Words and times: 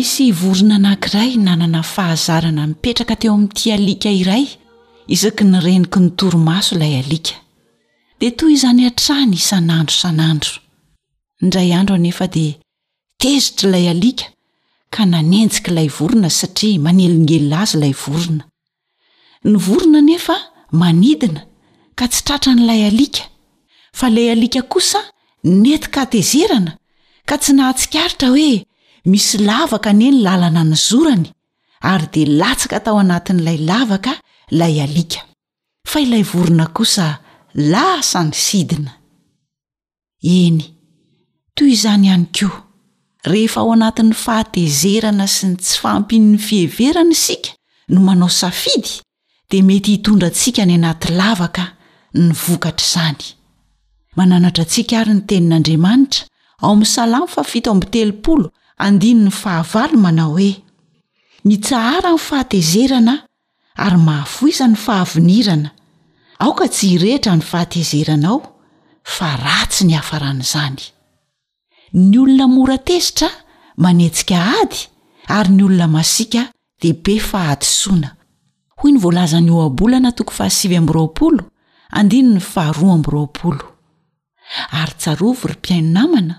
misy 0.00 0.28
vorona 0.40 0.74
anankiray 0.80 1.30
nanana 1.46 1.80
fahazarana 1.94 2.62
mipetraka 2.70 3.14
teo 3.20 3.32
amin'nyity 3.36 3.66
alika 3.76 4.10
iray 4.20 4.44
izaka 5.14 5.42
nyreniky 5.52 5.98
ny 6.04 6.08
toromaso 6.20 6.72
ilay 6.76 6.94
alika 7.02 7.34
dia 8.20 8.30
toy 8.38 8.50
izany 8.56 8.82
hatrany 8.88 9.34
isan'andro 9.42 9.96
san'andro 10.04 10.52
indray 11.42 11.68
andro 11.78 11.94
a 11.98 12.04
nefa 12.06 12.26
dia 12.36 12.54
tezitra 13.22 13.66
ilay 13.70 13.86
alika 13.94 14.26
ka 14.94 15.02
nanenjika 15.12 15.68
ilay 15.72 15.88
vorona 15.96 16.30
satria 16.40 16.78
manelingeli 16.86 17.54
azy 17.62 17.74
ilay 17.78 17.94
vorona 18.04 18.44
ny 19.50 19.56
vorona 19.66 20.00
nefa 20.10 20.36
manidina 20.80 21.42
ka 21.98 22.04
tsy 22.10 22.20
tratra 22.26 22.52
n'ilay 22.56 22.82
alika 22.90 23.24
fa 23.98 24.04
ilay 24.10 24.28
alika 24.36 24.62
kosa 24.72 25.00
nety 25.62 25.86
ka 25.94 26.02
tezerana 26.12 26.72
ka 27.28 27.34
tsy 27.40 27.50
nahatsikaritra 27.58 28.28
hoe 28.36 28.52
misy 29.04 29.38
lavaka 29.38 29.92
nie 29.92 30.10
ny 30.12 30.22
lalana 30.22 30.64
ny 30.64 30.76
zorany 30.76 31.32
ary 31.80 32.06
dia 32.12 32.26
latsika 32.28 32.80
tao 32.80 32.98
anatin'ilay 33.00 33.58
lavaka 33.64 34.12
ilay 34.52 34.80
alika 34.82 35.20
fa 35.88 36.00
ilay 36.00 36.22
vorona 36.22 36.66
kosa 36.66 37.18
lasa 37.54 38.22
ny 38.24 38.32
sidina 38.32 38.92
eny 40.22 40.60
toy 41.56 41.68
izany 41.72 42.06
ihany 42.06 42.26
koa 42.36 42.58
rehefa 43.32 43.60
ao 43.60 43.72
anatin'ny 43.72 44.12
fahatezerana 44.24 45.26
sy 45.26 45.46
ny 45.46 45.56
tsy 45.56 45.78
faampiny 45.80 46.38
fiheverana 46.38 47.12
isika 47.12 47.50
no 47.92 48.00
manao 48.00 48.28
safidy 48.28 48.90
dia 49.50 49.62
mety 49.64 49.90
hitondra 49.96 50.28
antsika 50.28 50.66
ny 50.66 50.74
anaty 50.76 51.08
lavaka 51.16 51.64
ny 52.14 52.28
vokatra 52.46 52.84
izany 52.88 53.24
mananatra 54.16 54.62
atsika 54.68 54.94
ary 55.00 55.14
ny 55.14 55.22
tenin'andriamanitra 55.28 56.22
ao 56.62 56.70
am'ny 56.74 56.86
salamo 56.86 57.26
fa 57.26 57.42
fioamteool 57.44 58.42
andiny 58.80 59.20
ny 59.28 59.30
fahavalo 59.42 59.96
manao 60.04 60.32
hoe 60.38 60.50
mitsahara 61.48 62.10
n' 62.16 62.22
fahatezerana 62.28 63.14
ary 63.84 63.98
mahafoizan'ny 64.08 64.76
fahavinirana 64.86 65.70
aoka 66.44 66.66
tsy 66.74 66.86
hirehetra 66.92 67.32
ny 67.38 67.44
fahatezeranao 67.50 68.38
fa 69.16 69.28
ratsy 69.44 69.82
ny 69.88 69.94
hafaran' 69.98 70.40
izany 70.46 70.82
ny 72.08 72.14
olona 72.22 72.46
moratezitra 72.56 73.28
manetsika 73.84 74.38
ady 74.60 74.78
ary 75.36 75.50
ny 75.56 75.62
olona 75.66 75.86
masika 75.96 76.42
deibe 76.82 77.14
fahadisoana 77.30 78.08
hoy 78.80 78.90
ny 78.94 78.98
volaza 79.04 79.38
n'ny 79.40 79.50
oabolana 79.60 80.10
toko 80.18 80.32
fahasivy 80.38 80.76
ambroapolo 80.82 81.42
andinony 81.98 82.40
faharoa 82.52 82.92
ambyroapolo 82.98 83.64
ary 84.80 84.94
tsarovo 85.00 85.44
ry 85.52 85.56
mpiainonamana 85.60 86.34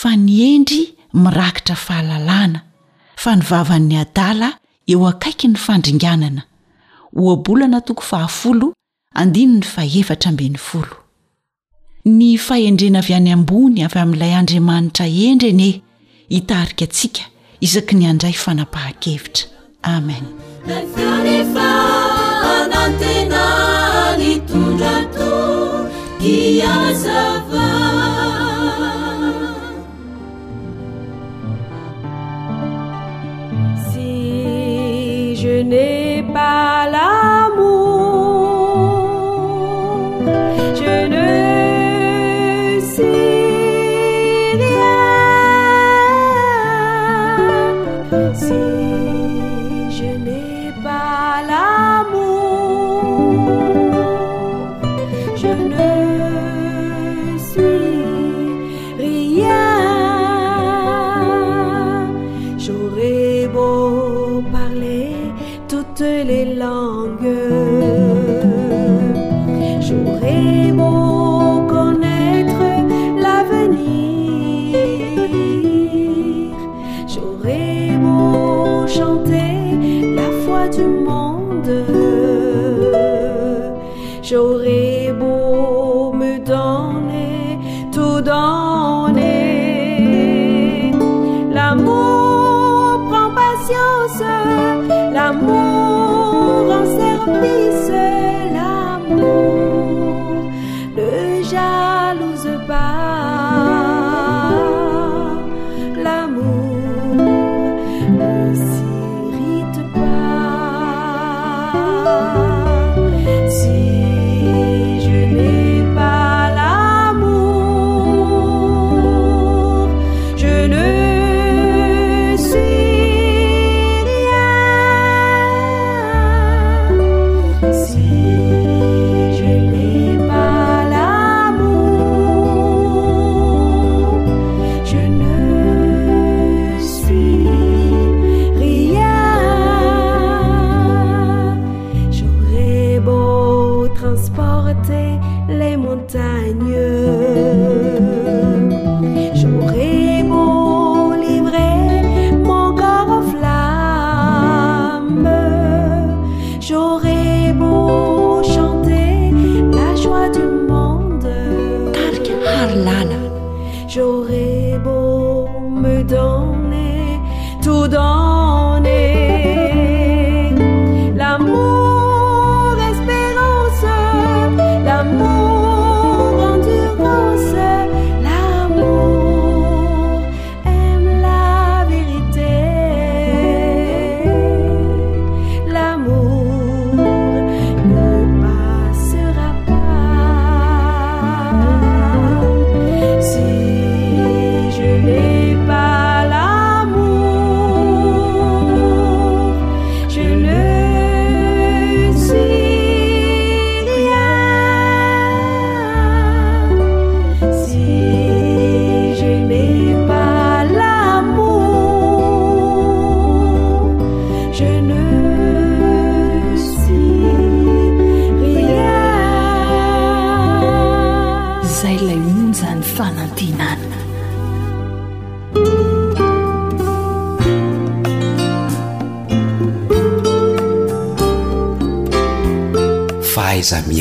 fa 0.00 0.10
ny 0.26 0.34
endry 0.54 0.82
mirakitra 1.14 1.76
fahalalana 1.76 2.60
fa 3.22 3.36
nyvavan'ny 3.36 3.96
adala 4.04 4.48
eo 4.92 5.04
akaiky 5.12 5.46
ny 5.52 5.56
fandringanana 5.64 6.42
oabolana 7.22 7.78
toko 7.86 8.02
fahafolo 8.10 8.66
andiny 9.20 9.52
ny 9.56 9.62
fahevatra 9.74 10.32
mbeny 10.32 10.56
folo 10.66 10.96
ny 12.16 12.38
fahendrena 12.46 12.98
avy 13.02 13.12
any 13.18 13.30
ambony 13.36 13.78
avy 13.86 13.98
amin'ilay 14.02 14.34
andriamanitra 14.40 15.06
endry 15.26 15.48
ene 15.54 15.68
hitarika 16.34 16.84
atsika 16.88 17.22
izaka 17.66 17.92
ny 17.98 18.04
andray 18.10 18.34
fanapaha-kevitra 18.44 19.44
amen 19.96 20.24
ب 36.32 36.36
啦 36.38 37.11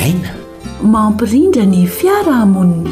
na 0.02 0.34
mampirindra 0.94 1.62
ny 1.72 1.86
fiaramoniny 1.86 2.90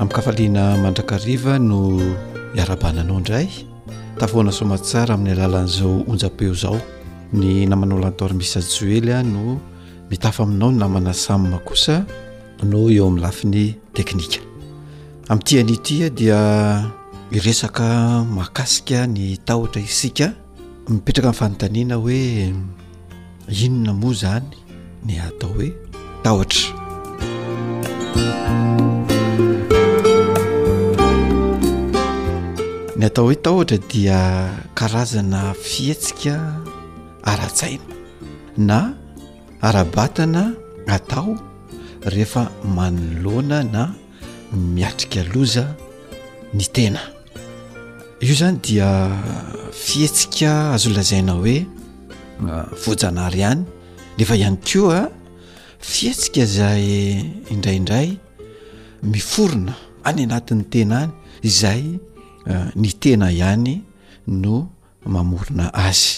amin' 0.00 0.12
kafaliana 0.16 0.76
mandrakariva 0.84 1.56
no 1.68 1.80
iarabananao 2.58 3.16
indray 3.18 3.46
tafoana 4.20 4.52
somatsara 4.52 5.14
amin'ny 5.16 5.32
alalan'izao 5.40 5.94
onja-peo 6.12 6.52
zao 6.62 6.76
ny 7.32 7.64
namana 7.70 7.94
lantoarmisajoelya 8.04 9.18
no 9.32 9.44
mitafa 10.12 10.44
aminao 10.44 10.68
ny 10.72 10.78
namana 10.84 11.12
samma 11.24 11.58
kosa 11.68 11.96
no 12.70 12.78
eo 12.92 13.04
amin'ny 13.08 13.22
lafi 13.24 13.46
ny 13.52 13.64
teknika 13.96 14.40
am'tia 15.32 15.62
nytia 15.64 16.10
dia 16.12 16.36
resaka 17.40 18.22
mahakasika 18.22 19.10
ny 19.10 19.34
tahtra 19.42 19.82
isika 19.82 20.30
mipetraka 20.86 21.34
infanontanina 21.34 21.98
hoe 21.98 22.52
inona 23.50 23.92
moa 23.94 24.14
zany 24.14 24.46
ny 25.02 25.18
atao 25.18 25.50
hoe 25.54 25.68
tahotra 26.22 26.70
ny 32.98 33.02
atao 33.06 33.26
hoe 33.26 33.34
tahtra 33.34 33.78
dia 33.90 34.18
karazana 34.78 35.54
fiatsika 35.58 36.38
aratsaina 37.26 37.82
na 38.56 38.78
arabatana 39.60 40.54
atao 40.86 41.34
rehefa 42.06 42.46
manoloana 42.74 43.58
na 43.74 43.82
miatrika 44.54 45.24
loza 45.34 45.74
ny 46.54 46.62
tena 46.70 47.13
io 48.24 48.34
zany 48.34 48.56
dia 48.64 48.88
fihetsika 49.84 50.72
azo 50.74 50.88
olazaina 50.90 51.32
hoe 51.38 51.56
ah, 52.48 52.66
voajanary 52.84 53.38
ihany 53.44 53.62
nefa 54.18 54.34
ihany 54.40 54.56
koa 54.72 55.00
fihetsika 55.90 56.44
zay 56.56 56.84
indraindray 57.52 58.08
miforona 59.14 59.74
any 60.08 60.20
anatin'ny 60.26 60.64
tena 60.72 60.98
any 60.98 61.12
izay 61.48 61.82
ah, 62.54 62.66
ny 62.80 62.88
tena 63.02 63.26
ihany 63.38 63.72
no 64.42 64.56
mamorona 65.12 65.66
azy 65.86 66.14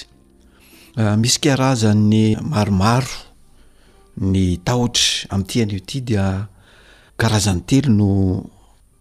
ah, 1.03 1.15
misy 1.21 1.39
karazany 1.45 2.15
maromaro 2.53 3.19
ny 4.31 4.45
tahotry 4.67 5.27
ami'n'ty 5.33 5.57
anyio 5.65 5.81
ity 5.83 5.99
dia 6.09 6.27
karazan'ny 7.21 7.65
telo 7.71 7.91
no 7.99 8.09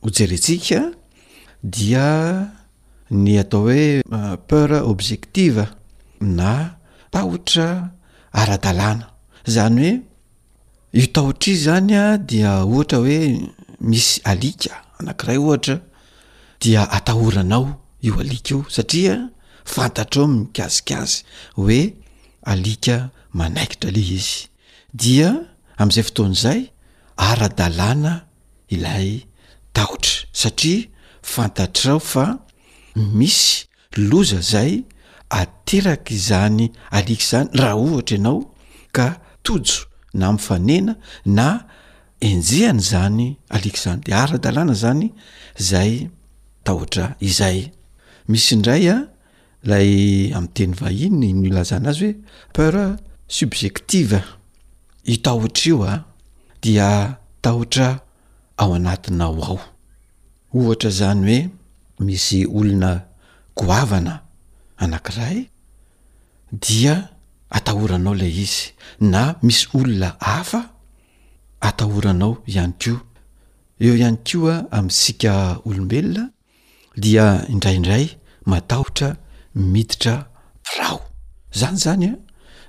hojeretsika 0.02 0.82
dia 1.62 2.08
ny 3.12 3.38
atao 3.40 3.62
hoe 3.62 4.02
euh, 4.14 4.36
peur 4.48 4.88
objective 4.88 5.68
na 6.20 6.78
tahotra 7.12 7.92
ara-dalàna 8.34 9.10
zany 9.48 9.82
hoe 9.82 10.02
io 10.94 11.08
tahotra 11.14 11.52
iz 11.52 11.62
zany 11.68 11.94
a 12.04 12.18
dia 12.30 12.66
ohatra 12.66 12.98
hoe 13.02 13.20
misy 13.90 14.22
alika 14.24 14.74
anakiray 15.00 15.38
ohatra 15.38 15.76
dia 16.62 16.90
atahoranao 16.90 17.66
io 18.02 18.14
alika 18.20 18.50
io 18.54 18.66
satria 18.76 19.16
fantatra 19.74 20.22
ao 20.22 20.28
mikazikazy 20.28 21.24
hoe 21.58 21.82
alika 22.52 23.10
manaikitra 23.34 23.90
aleha 23.90 24.14
izy 24.18 24.48
dia 24.94 25.30
am'izay 25.78 26.04
fotoan'zay 26.10 26.60
ara-dalana 27.18 28.14
ilay 28.76 29.10
tahotra 29.74 30.16
satria 30.42 30.88
fantatrao 31.22 32.00
fa 32.00 32.45
misy 32.96 33.68
loza 33.98 34.40
zay 34.42 34.84
ateraky 35.30 36.18
zany 36.28 36.66
alikyzany 36.98 37.50
raha 37.54 37.76
ohatra 37.76 38.16
ianao 38.18 38.40
ka 38.92 39.08
tojo 39.44 39.76
na 40.14 40.26
amifanena 40.28 40.94
na 41.26 41.48
enjehana 42.20 42.80
zany 42.82 43.28
alik 43.50 43.78
zany 43.84 44.02
de 44.06 44.12
ara-dalàna 44.22 44.74
zany 44.84 45.06
zay 45.70 45.94
tahotra 46.66 47.16
izay 47.30 47.60
misy 48.30 48.56
indray 48.56 48.86
a 48.90 48.98
lay 49.70 49.92
ami'teny 50.38 50.74
vahinny 50.82 51.30
nilazany 51.42 51.86
azy 51.92 52.04
hoe 52.08 52.14
per 52.56 52.74
subjective 53.36 54.20
itahotra 55.14 55.60
io 55.70 55.82
a 55.84 55.94
dia 56.62 56.90
tahotra 57.44 57.88
ao 58.62 58.74
anatin 58.78 59.22
ao 59.26 59.42
ao 59.50 59.58
ohatra 60.58 60.90
zany 60.90 61.26
hoe 61.32 61.44
misy 62.00 62.46
olona 62.48 63.02
goavana 63.56 64.22
anankiray 64.78 65.46
dia 66.52 67.10
atahoranao 67.50 68.14
lay 68.16 68.32
izy 68.44 68.74
na 69.00 69.36
misy 69.44 69.68
olona 69.74 70.16
hafa 70.20 70.62
atahoranao 71.62 72.38
ihany 72.48 72.74
ko 72.84 72.94
eo 73.80 73.96
ihany 73.96 74.18
koa 74.28 74.56
amisika 74.72 75.58
olombelona 75.68 76.24
dia 77.04 77.46
indraindray 77.54 78.06
matahotra 78.46 79.10
miditra 79.56 80.28
birao 80.64 81.00
zany 81.60 81.78
zany 81.84 82.04
a 82.10 82.14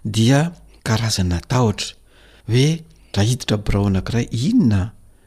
dia 0.04 0.52
karazana 0.87 1.37
atahotra 1.37 1.87
hoe 2.49 2.66
raha 3.14 3.28
hiditra 3.28 3.56
birao 3.56 3.87
anakiray 3.87 4.25
inona 4.49 4.80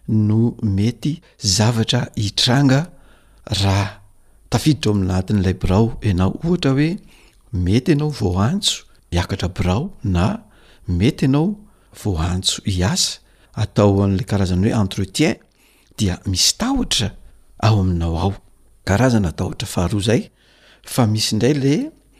no 0.07 0.39
mety 0.75 1.11
zavatra 1.55 2.01
hitranga 2.15 2.79
raha 3.49 4.01
tafiditra 4.49 4.89
ao 4.91 4.95
aminanatin'ilay 4.95 5.53
brao 5.53 5.93
ianao 6.09 6.31
ohatra 6.43 6.71
hoe 6.71 6.97
mety 7.53 7.91
anao 7.91 8.09
voa 8.09 8.45
antso 8.51 8.83
iakatra 9.11 9.47
brao 9.49 9.93
na 10.03 10.39
mety 10.87 11.25
anao 11.25 11.55
voa 12.03 12.25
antso 12.35 12.61
iasa 12.65 13.19
atao 13.53 14.03
an'la 14.05 14.23
karazana 14.23 14.61
hoe 14.67 14.79
entretien 14.81 15.35
dia 15.97 16.19
misy 16.25 16.57
tahotra 16.57 17.09
ao 17.59 17.79
aminao 17.81 18.17
ao 18.17 18.31
karazana 18.85 19.29
atahotra 19.29 19.67
faharoa 19.67 20.01
zay 20.07 20.21
fa 20.83 21.07
misy 21.07 21.29
indray 21.35 21.53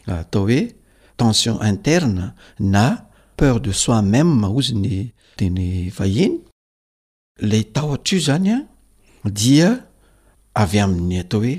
le 0.06 0.14
atao 0.14 0.42
hoe 0.44 0.74
tension 1.18 1.60
interne 1.70 2.26
na 2.60 3.06
peur 3.38 3.60
de 3.62 3.74
soi 3.74 4.02
même 4.02 4.32
mozy 4.42 4.74
ny 4.74 5.12
deny 5.38 5.90
vahiny 5.98 6.36
lay 7.40 7.64
tahotra 7.76 8.16
io 8.16 8.20
zany 8.28 8.50
a 8.54 8.64
dia 9.40 9.89
avy 10.54 10.80
amin'ny 10.80 11.18
atao 11.20 11.40
hoe 11.42 11.58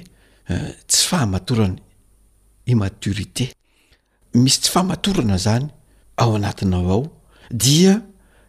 euh, 0.50 0.59
tsy 0.88 1.09
fahamatorany 1.09 1.76
immatiorite 2.66 3.52
misy 4.35 4.61
tsy 4.61 4.70
fahamatorana 4.70 5.37
zany 5.38 5.68
ao 6.16 6.35
anatinao 6.37 6.90
ao 6.92 7.06
dia 7.50 8.00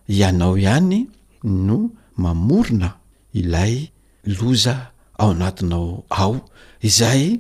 ianao 0.08 0.58
ihany 0.58 1.06
no 1.44 1.90
mamorona 2.18 2.96
ilay 3.34 3.88
loza 4.24 4.92
ao 5.20 5.32
anatinao 5.32 6.06
ao 6.10 6.50
izay 6.82 7.40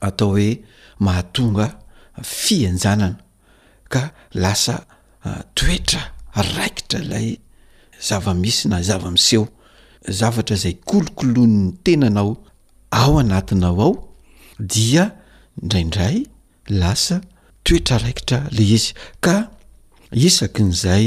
atao 0.00 0.28
hoe 0.28 0.60
mahatonga 0.98 1.72
fianjanana 2.22 3.16
ka 3.88 4.10
lasa 4.34 4.80
euh, 5.26 5.36
toetra 5.54 6.14
raikitra 6.34 6.98
lay 7.00 7.38
zavamisy 8.08 8.68
na 8.68 8.82
zavamiseho 8.82 9.48
zavatra 10.08 10.56
zay 10.56 10.74
kolokolonny 10.86 11.72
tenanao 11.84 12.36
ao 12.90 13.18
anatinao 13.20 13.80
ao 13.82 14.08
dia 14.58 15.10
ndraindray 15.62 16.24
lasa 16.68 17.20
toetra 17.62 17.98
raikitra 17.98 18.48
lay 18.50 18.72
izy 18.76 18.94
ka 19.20 19.50
isaky 20.12 20.62
n'izay 20.62 21.06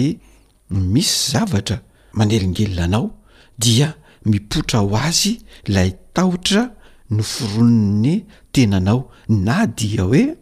misy 0.69 1.31
zavatra 1.31 1.79
manelingelianao 2.13 3.09
dia 3.57 3.93
mipotra 4.25 4.79
ao 4.79 4.93
azy 4.97 5.41
lay 5.65 5.91
tahotra 6.13 6.71
no 7.09 7.23
forono 7.23 8.01
ny 8.01 8.25
tenanao 8.51 9.11
na 9.27 9.65
dia 9.77 10.03
hoe 10.03 10.35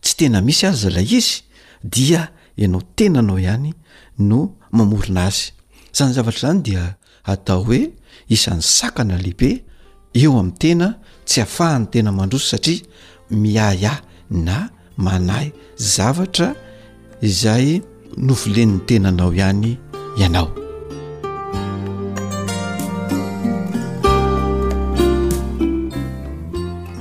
tsy 0.00 0.14
tena 0.16 0.40
misy 0.40 0.66
a 0.66 0.72
za 0.72 0.90
lay 0.90 1.08
izy 1.18 1.34
dia 1.84 2.28
ianao 2.56 2.82
tenanao 2.96 3.38
ihany 3.40 3.72
no 4.18 4.40
mamorina 4.72 5.22
azy 5.26 5.50
zany 5.96 6.12
zavatra 6.12 6.48
zany 6.48 6.62
dia 6.62 6.96
atao 7.24 7.62
hoe 7.64 7.86
isan'ny 8.28 8.62
sakana 8.62 9.16
lehibe 9.24 9.50
eo 10.12 10.32
ami'n 10.40 10.52
tena 10.62 10.88
tsy 11.28 11.38
ahafahany 11.42 11.86
tena 11.92 12.10
mandroso 12.12 12.46
satria 12.52 12.80
miahiahy 13.42 14.02
na 14.46 14.56
manay 15.04 15.46
zavatra 15.96 16.48
izay 17.28 17.66
novoleniny 18.26 18.78
tenanao 18.86 19.30
ihany 19.38 19.70
ianao 20.20 20.48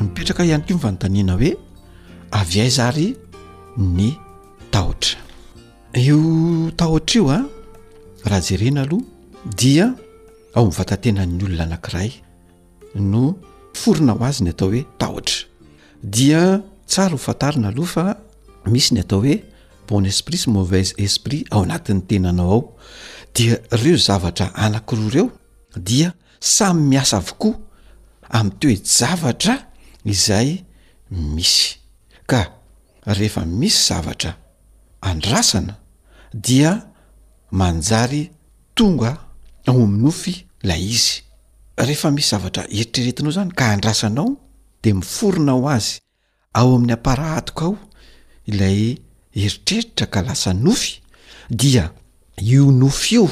mipetraka 0.01 0.41
ihany 0.47 0.63
koio 0.65 0.75
mifanontaniana 0.77 1.33
hoe 1.41 1.49
avyay 2.39 2.69
zary 2.77 3.07
ny 3.95 4.05
tahotra 4.73 5.17
io 6.05 6.17
tahotra 6.79 7.15
io 7.19 7.25
a 7.35 7.39
raha 8.29 8.41
jerena 8.47 8.81
aloha 8.85 9.05
dia 9.59 9.85
ao 10.55 10.65
mi 10.65 10.71
vatantenan'ny 10.77 11.43
olona 11.45 11.63
anankiray 11.67 12.09
no 13.11 13.23
forona 13.81 14.13
ho 14.15 14.21
azy 14.29 14.43
ny 14.45 14.49
atao 14.53 14.69
hoe 14.71 14.83
tahotra 14.99 15.37
dia 16.15 16.41
tsara 16.89 17.13
ho 17.13 17.17
fantarina 17.25 17.67
aloha 17.71 17.91
fa 17.95 18.05
misy 18.73 18.91
ny 18.95 19.01
atao 19.03 19.19
hoe 19.23 19.35
bon 19.87 20.05
esprit 20.11 20.41
sy 20.43 20.49
mouvaise 20.53 20.93
esprit 21.03 21.43
ao 21.51 21.61
anatin'ny 21.65 22.01
tenanao 22.09 22.51
ao 22.51 22.63
dia 23.37 23.57
reo 23.83 23.97
zavatra 24.07 24.47
anankiroa 24.65 25.13
reo 25.15 25.27
dia 25.89 26.09
samy 26.53 26.81
miasa 26.91 27.17
avokoa 27.21 27.55
ami' 28.37 28.55
toe 28.59 28.75
zavatra 28.97 29.55
izay 30.05 30.49
misy 31.35 31.63
ka 32.29 32.41
rehefa 33.05 33.45
misy 33.59 33.79
zavatra 33.89 34.31
andrasana 35.01 35.75
dia 36.47 36.71
manjary 37.59 38.23
tonga 38.73 39.28
ao 39.69 39.83
am'n 39.83 39.99
nofy 40.03 40.35
la 40.67 40.75
izy 40.77 41.19
rehefa 41.77 42.09
misy 42.13 42.29
zavatra 42.33 42.63
eritreretinao 42.73 43.31
zany 43.35 43.51
ka 43.59 43.65
andrasanao 43.73 44.31
de 44.83 44.93
miforonao 44.97 45.67
azy 45.75 45.91
ao 46.59 46.69
amin'ny 46.75 46.93
apara 46.97 47.27
atik 47.39 47.59
ao 47.65 47.73
ilay 48.51 48.79
eritreritra 49.43 50.05
ka 50.13 50.19
lasa 50.27 50.51
nofy 50.65 50.93
dia 51.59 51.85
io 52.51 52.63
nofy 52.81 53.11
io 53.17 53.27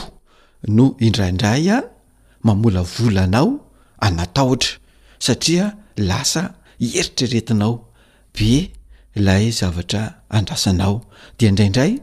no 0.75 0.83
indraindray 1.07 1.65
a 1.69 1.83
mamola 2.45 2.81
volanao 2.93 3.49
anatahotra 4.05 4.73
satria 5.25 5.65
lasa 6.09 6.43
eritreretinao 6.87 7.73
be 8.33 8.51
lay 9.25 9.45
zavatra 9.59 10.03
andrasanao 10.37 10.95
de 11.39 11.43
indraindray 11.51 11.93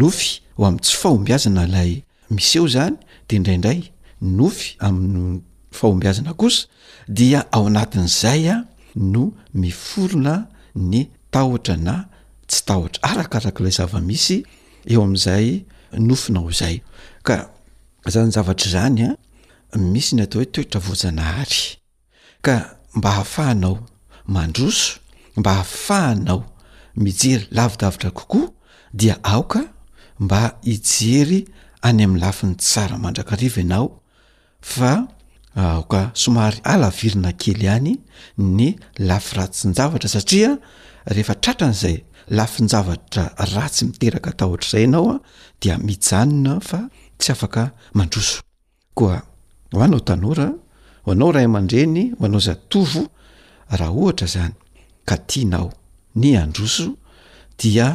nofy 0.00 0.28
o 0.60 0.66
am'tsy 0.68 0.94
fahombyazana 1.00 1.64
lay 1.74 1.90
mis 2.36 2.50
eo 2.58 2.66
zany 2.76 2.96
indraiindray 3.36 3.82
nofy 4.38 4.76
amin'ny 4.86 5.40
fahombiazana 5.70 6.32
kosa 6.40 6.66
dia 7.18 7.40
ao 7.56 7.66
anatin'izay 7.70 8.44
a 8.52 8.56
no 9.12 9.22
miforona 9.62 10.34
ny 10.90 11.00
tahotra 11.32 11.76
na 11.86 11.94
tsy 12.50 12.60
tahotra 12.68 13.00
arakarak'ilay 13.12 13.74
zava-misy 13.78 14.36
eo 14.92 15.00
amin'izay 15.06 15.46
nofinao 16.08 16.46
izay 16.54 16.76
ka 17.26 17.34
zany 18.12 18.30
zavatra 18.36 18.68
zany 18.76 19.00
a 19.06 19.16
misy 19.92 20.12
ny 20.16 20.22
atao 20.24 20.40
hoe 20.40 20.50
toetra 20.54 20.78
voajanahary 20.86 21.60
ka 22.46 22.54
mba 22.96 23.10
hahafahanao 23.16 23.74
mandroso 24.34 24.86
mba 25.36 25.50
hahafahanao 25.54 26.40
mijery 26.96 27.46
lavidavitra 27.50 28.10
kokoa 28.10 28.48
dia 28.94 29.24
aoka 29.24 29.60
mba 30.20 30.40
hijery 30.64 31.40
any 31.82 32.04
ami'ny 32.04 32.20
lafi 32.22 32.46
ny 32.46 32.54
tsara 32.56 32.98
mandrakariva 33.04 33.60
ianao 33.62 34.00
fa 34.60 35.08
aoka 35.56 35.98
ah, 36.00 36.10
somary 36.14 36.60
alavirina 36.72 37.32
kely 37.42 37.66
any 37.76 37.92
ny 38.58 38.68
lafiratsynjavatra 39.08 40.08
satria 40.16 40.50
rehefa 41.14 41.34
tratran'zay 41.44 41.96
lafinjavatra 42.38 43.24
ra 43.54 43.64
tsy 43.74 43.82
miteraka 43.90 44.28
ata 44.34 44.44
otr'zay 44.54 44.84
anaoa 44.88 45.16
dia 45.62 45.74
mianona 45.86 46.54
fa 46.68 46.80
tsy 47.20 47.28
afaka 47.34 47.62
adooaanaoraha 49.84 51.48
man-dreny 51.54 51.98
oanaoza 52.22 52.54
tov 52.72 52.92
ahoha 53.72 54.44
any 54.46 55.44
nao 55.52 55.68
ny 56.20 56.28
androso 56.44 56.86
dia 57.60 57.86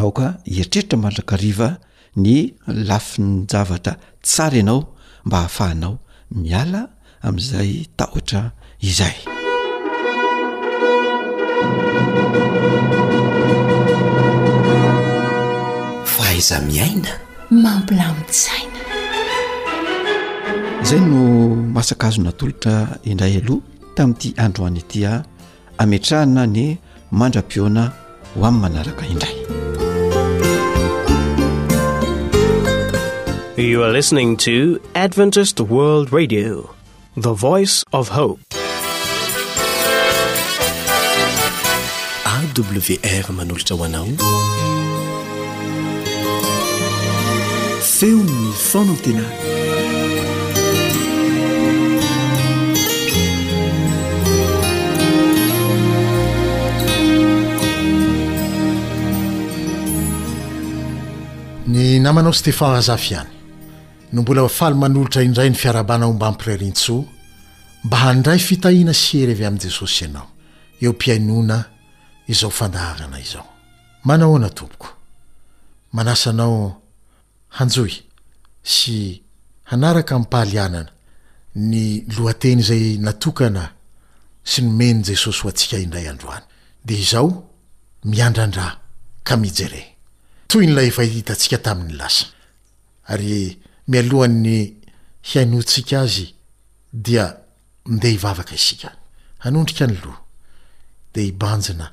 aoka 0.00 0.24
ah, 0.28 0.34
eritreritra 0.58 0.96
mandrakariva 1.04 1.68
ny 2.16 2.36
lafi 2.88 3.22
ny 3.22 3.46
javatra 3.50 3.92
tsara 4.24 4.56
ianao 4.56 4.80
mba 5.26 5.36
hahafahanao 5.38 5.94
miala 6.40 6.80
ami'izay 7.26 7.70
tahotra 7.96 8.42
izay 8.88 9.16
faaiza 16.14 16.56
miaina 16.68 17.12
mampilamitsaina 17.62 18.80
izay 20.82 21.00
no 21.10 21.20
masaka 21.74 22.04
azo 22.08 22.20
natolotra 22.26 22.74
indray 23.10 23.34
aloha 23.44 23.62
tami'ity 23.96 24.28
androany 24.44 24.78
itya 24.84 25.10
ametrahana 25.82 26.42
ny 26.54 26.58
mandram-piona 27.18 27.82
ho 28.32 28.40
amin'ny 28.48 28.60
manaraka 28.62 29.04
indray 29.12 29.36
you 33.62 33.82
are 33.82 33.90
listening 33.90 34.36
to 34.36 34.78
adventist 34.94 35.58
world 35.60 36.12
radio 36.12 36.68
the 37.16 37.32
voice 37.32 37.82
of 37.92 38.08
hope 38.10 38.38
wr 42.58 43.32
manolotsa 43.38 43.74
hoanao 43.78 44.08
femfonatn 47.94 49.22
ny 61.76 61.88
namanao 62.08 62.32
stefanazafy 62.42 63.14
any 63.22 63.34
no 64.16 64.22
mbola 64.22 64.48
faly 64.58 64.76
manolotra 64.82 65.22
indray 65.22 65.50
ny 65.50 65.54
fiarabana 65.54 66.06
ombampirerintsoa 66.06 67.04
mba 67.84 67.96
handray 68.04 68.38
fitahina 68.48 68.94
sy 69.02 69.20
ery 69.26 69.34
vy 69.40 69.44
ami'i 69.48 69.64
jesosy 69.68 70.04
ianao 70.04 70.26
eo 70.80 70.92
mpianona 70.92 71.64
izao 72.28 72.50
fandaharana 72.50 73.20
izao 73.20 73.46
manaohona 74.04 74.48
tompoko 74.50 74.88
manasanao 75.92 76.80
hanjoy 77.58 77.92
sy 78.62 78.94
hanaraka 79.64 80.12
min'pahalianana 80.18 80.90
ny 81.68 82.04
lohateny 82.16 82.62
zay 82.68 82.86
natokana 83.06 83.64
sy 84.50 84.58
nomeny 84.62 85.02
jesosy 85.08 85.40
ho 85.42 85.48
antsika 85.48 85.78
indray 85.78 86.08
androany 86.08 86.44
de 86.84 86.94
izaho 87.04 87.44
miandrandrà 88.04 88.66
ka 89.26 89.34
mijere 89.42 89.82
toy 90.50 90.64
n' 90.66 90.74
lay 90.78 90.90
fahitaantsika 90.96 91.58
tamin'ny 91.64 91.96
lasa 92.00 92.26
ary 93.12 93.60
mialohan'ny 93.86 94.58
hiainoantsika 95.30 95.98
azy 96.02 96.26
dia 97.06 97.26
mideha 97.88 98.12
hivavaka 98.14 98.54
isika 98.54 98.88
hanondrika 99.38 99.84
any 99.84 99.96
loha 100.04 100.20
de 101.14 101.20
hibanjina 101.22 101.86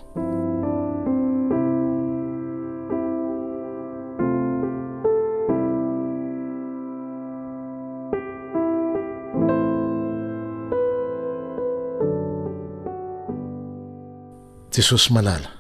jesosy 14.75 15.13
malala 15.15 15.51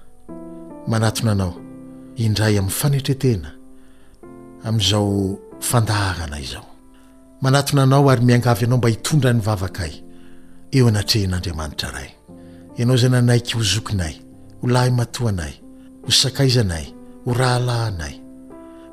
manatonanao 0.86 1.67
indray 2.24 2.58
amin'ny 2.58 2.74
fanetretena 2.78 3.50
amin'izao 4.68 5.06
fandahahanay 5.70 6.42
izao 6.42 6.66
manatona 7.42 7.82
anao 7.82 8.10
ary 8.12 8.24
miangavy 8.26 8.64
anao 8.64 8.78
mba 8.78 8.88
hitondra 8.92 9.32
ny 9.32 9.40
vavakay 9.40 9.92
eo 10.72 10.88
anatrehin'andriamanitra 10.88 11.88
ray 11.98 12.10
ianao 12.78 12.96
zay 12.96 13.10
nanaiky 13.10 13.54
ho 13.54 13.62
zokinay 13.62 14.14
ho 14.60 14.66
lahy 14.68 14.90
matohanay 14.90 15.54
ho 16.04 16.10
sakaizanay 16.20 16.86
ho 17.24 17.32
rahalahnay 17.40 18.14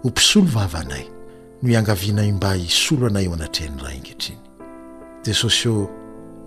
ho 0.03 0.10
mpisolo 0.10 0.46
vavanay 0.55 1.05
no 1.62 1.70
iangavianay 1.70 2.32
mba 2.32 2.53
hisolo 2.53 3.08
anay 3.08 3.25
eo 3.25 3.34
anatrehny 3.34 3.82
ray 3.84 3.98
ngehtriny 4.00 4.41
jesosy 5.25 5.70
o 5.70 5.89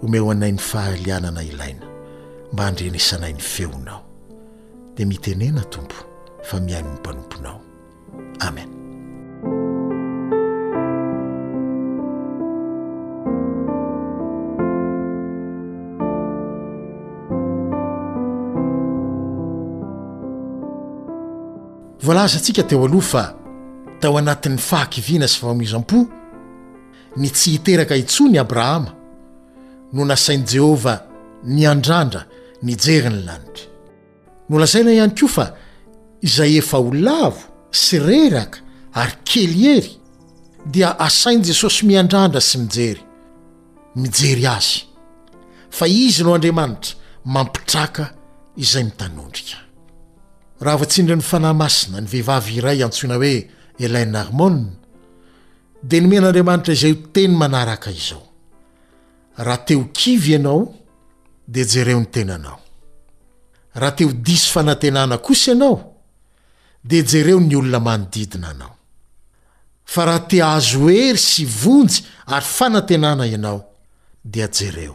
homeo 0.01 0.31
anay 0.31 0.53
ny 0.53 0.59
fahalianana 0.63 1.43
ilaina 1.45 1.87
mba 2.53 2.63
handrenisanay 2.65 3.33
ny 3.35 3.41
feonao 3.43 4.05
di 4.97 5.05
mitenena 5.05 5.61
tompo 5.65 6.08
fa 6.49 6.61
miaiminy 6.61 6.95
mpanomponao 6.95 7.61
amen 8.41 8.69
voalaza 22.03 22.37
antsika 22.39 22.63
teo 22.69 22.81
aloha 22.89 23.01
fa 23.13 23.25
tao 24.01 24.13
anatin'ny 24.21 24.59
faakyviana 24.69 25.29
sy 25.33 25.39
famizam-po 25.43 25.99
ny 27.17 27.29
tsy 27.31 27.51
hiteraka 27.55 27.95
hitsony 28.01 28.39
abrahama 28.43 28.91
no 29.93 30.03
nasain'n' 30.11 30.49
jehovah 30.53 30.99
ny 31.55 31.63
andrandra 31.73 32.23
nijeriny 32.63 33.21
lanitry 33.29 33.65
no 34.49 34.59
lasaina 34.59 34.93
ihany 34.97 35.13
ko 35.21 35.29
fa 35.29 35.47
izay 36.21 36.59
efa 36.59 36.79
ho 36.79 36.91
lavo 36.95 37.69
sy 37.71 37.99
reraka 38.03 38.61
ary 38.95 39.17
kely 39.25 39.53
hery 39.67 39.93
dia 40.75 40.91
asain' 41.07 41.45
jesosy 41.47 41.87
miandrandra 41.89 42.41
sy 42.43 42.59
mijery 42.63 43.03
mijery 43.95 44.47
azy 44.47 44.85
fa 45.77 45.87
izy 45.87 46.23
no 46.25 46.35
andriamanitra 46.35 46.97
mampitraka 47.35 48.09
izay 48.57 48.85
mitanondrika 48.85 49.59
raha 50.61 50.77
votsindra 50.83 51.17
ny 51.17 51.23
fanahymasina 51.23 52.01
ny 52.01 52.09
vehivavy 52.13 52.57
iray 52.59 52.83
antsoina 52.85 53.21
hoe 53.21 53.35
elain 53.79 54.17
armon 54.23 54.57
de 55.83 56.01
nomen'andriamanitra 56.01 56.75
izay 56.79 56.95
teny 57.15 57.35
manaraka 57.43 57.91
izao 57.95 58.25
raha 59.39 59.65
teo 59.67 59.85
kivy 59.95 60.33
ianao 60.35 60.73
de 61.47 61.65
jereo 61.73 62.01
ny 62.01 62.07
tenanao 62.11 62.59
raha 63.75 63.93
teodisyatnaos 63.93 65.49
o 65.71 65.88
de 66.85 67.03
jereo 67.05 67.41
ny 67.41 67.57
olona 67.57 67.81
manodidina 67.81 68.49
anao 68.51 68.77
fa 69.85 70.05
raha 70.07 70.27
tea 70.29 70.47
azo 70.55 70.87
ery 70.91 71.19
sy 71.19 71.45
vonjy 71.45 72.03
ary 72.27 72.47
fanantenana 72.47 73.27
ianao 73.27 73.65
dia 74.25 74.49
jereo 74.53 74.95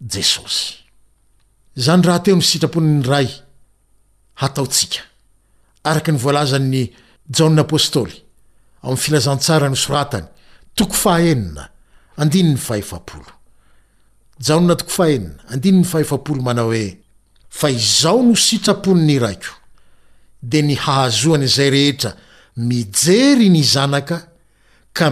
jesosy 0.00 0.74
zany 1.76 2.04
raha 2.06 2.20
teo 2.22 2.36
no 2.36 2.40
sitraponiny 2.42 3.02
ray 3.08 3.28
hataotsika 4.38 5.02
araka 5.84 6.12
ny 6.12 6.18
voalazann'ny 6.22 6.82
jaonyapôstôly 7.36 8.18
aoamin'ny 8.82 9.02
filazantsara 9.02 9.68
nosoratany 9.68 10.26
toko 10.74 10.94
fahenina 10.94 11.68
andinyny 12.16 12.56
faho 12.56 13.02
jaona 14.38 14.76
toko 14.76 14.90
fahhenina 14.90 15.42
andnny 15.50 15.82
h 15.84 15.94
manao 16.42 16.70
hoe 16.70 16.98
fa 17.50 17.70
izao 17.70 18.22
no 18.22 18.36
sitraponiny 18.36 19.18
raiko 19.18 19.54
nhaazanzay 20.42 21.70
rehtra 21.70 22.12
mijeryn 22.56 23.62
zanaka 23.62 24.28
k 24.92 25.04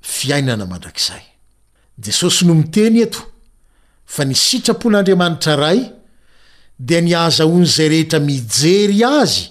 inzazajesosy 0.00 2.44
no 2.46 2.54
miteny 2.54 3.00
eto 3.02 3.18
fa 4.14 4.24
nisitrapon'andriamanitra 4.24 5.54
ray 5.62 5.80
dia 6.86 7.00
nihahazaoan'zay 7.00 7.88
rehetra 7.92 8.18
mijery 8.20 9.04
azy 9.04 9.42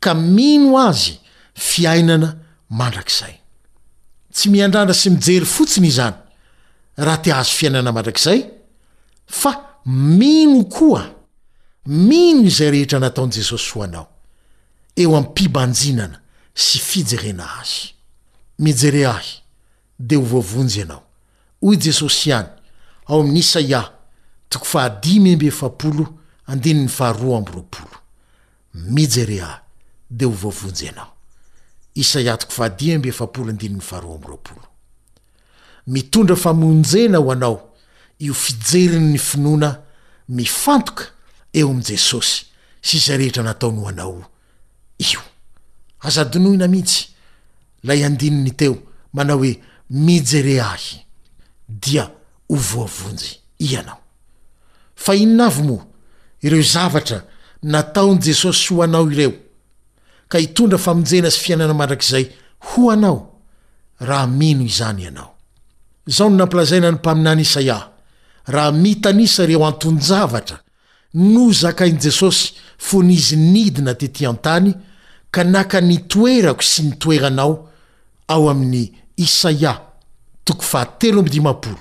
ka 0.00 0.14
mino 0.14 0.78
azy 0.88 1.14
fiainana 1.54 2.36
mandrakizay 2.78 3.34
tsy 4.34 4.46
miandrandra 4.52 4.94
sy 4.94 5.08
mijery 5.10 5.46
fotsiny 5.54 5.88
izany 5.88 6.16
raha 7.04 7.18
te 7.24 7.30
azo 7.32 7.52
fiainana 7.58 7.90
mandrakizay 7.92 8.40
fa 9.40 9.50
mino 10.18 10.64
koa 10.74 11.02
mino 11.86 12.48
zay 12.48 12.70
rehetra 12.70 12.98
nataonyi 12.98 13.32
jesosy 13.36 13.70
ho 13.74 13.82
anao 13.84 14.08
eo 14.96 15.16
am 15.16 15.24
mpibanjinana 15.24 16.20
sy 16.54 16.78
fijerena 16.78 17.60
azy 17.60 17.94
mijere 18.58 19.06
ahy 19.06 19.26
de 19.98 20.16
ho 20.16 20.22
voavonjy 20.22 20.82
anao 20.82 21.02
o 21.62 21.74
jesosy 21.74 22.28
ihany 22.28 22.48
ao 23.06 23.20
amin'ny 23.20 23.38
isaia 23.38 23.90
toko 24.48 24.66
ahaijah 24.78 25.00
de 32.76 33.66
ya 33.68 33.98
mitondra 35.86 36.36
famonjena 36.36 37.18
ho 37.18 37.32
anao 37.32 37.74
io 38.18 38.34
fijeriny 38.34 39.12
ny 39.12 39.18
finoana 39.18 39.80
mifantoka 40.28 41.04
eo 41.60 41.68
am 41.70 41.80
jesosy 41.86 42.40
sy 42.86 42.96
za 43.04 43.14
rehetra 43.18 43.42
nataony 43.46 43.78
ho 43.80 43.88
ana 43.92 44.04
io 45.10 45.20
azadinohina 46.06 46.66
mihitsy 46.72 47.02
lay 47.86 48.00
andininy 48.08 48.52
teo 48.60 48.74
manao 49.16 49.40
oe 49.44 49.52
mijere 50.04 50.56
ahy 50.70 50.86
dia 51.82 52.04
ovoavonjy 52.54 53.28
ianao 53.66 54.00
fa 54.94 55.12
inavo 55.14 55.62
moa 55.68 55.86
ireo 56.46 56.62
zavatra 56.74 57.18
nataony 57.72 58.20
jesosy 58.26 58.64
ho 58.74 58.82
anao 58.82 59.10
ireo 59.12 59.32
ka 60.28 60.38
hitondra 60.42 60.78
famonjena 60.84 61.30
sy 61.30 61.40
fiainana 61.42 61.74
mandrakzay 61.74 62.26
ho 62.66 62.90
anao 62.94 63.18
raha 64.06 64.26
mino 64.26 64.64
izany 64.70 65.02
ianao 65.08 65.30
zaho 66.06 66.30
no 66.30 66.36
nampilazaina 66.36 66.90
ny 66.90 66.94
mpaminana 66.96 67.40
isa 67.40 67.60
ia 67.60 67.78
raha 68.52 68.72
mitanisa 68.72 69.46
reo 69.46 69.66
antonjavatra 69.66 70.58
no 71.12 71.52
zakain'i 71.52 71.98
jesosy 72.00 72.54
fonizy 72.78 73.36
nidina 73.36 73.94
tety 73.94 74.24
an-tany 74.26 74.74
ka 75.30 75.44
naka 75.44 75.80
nitoerako 75.80 76.62
sy 76.62 76.82
nytoeranao 76.82 77.68
ao 78.28 78.50
amin'ny 78.50 78.88
isaia 79.16 79.80
toko 80.44 80.62
fahateo 80.62 81.22
miimapor 81.22 81.74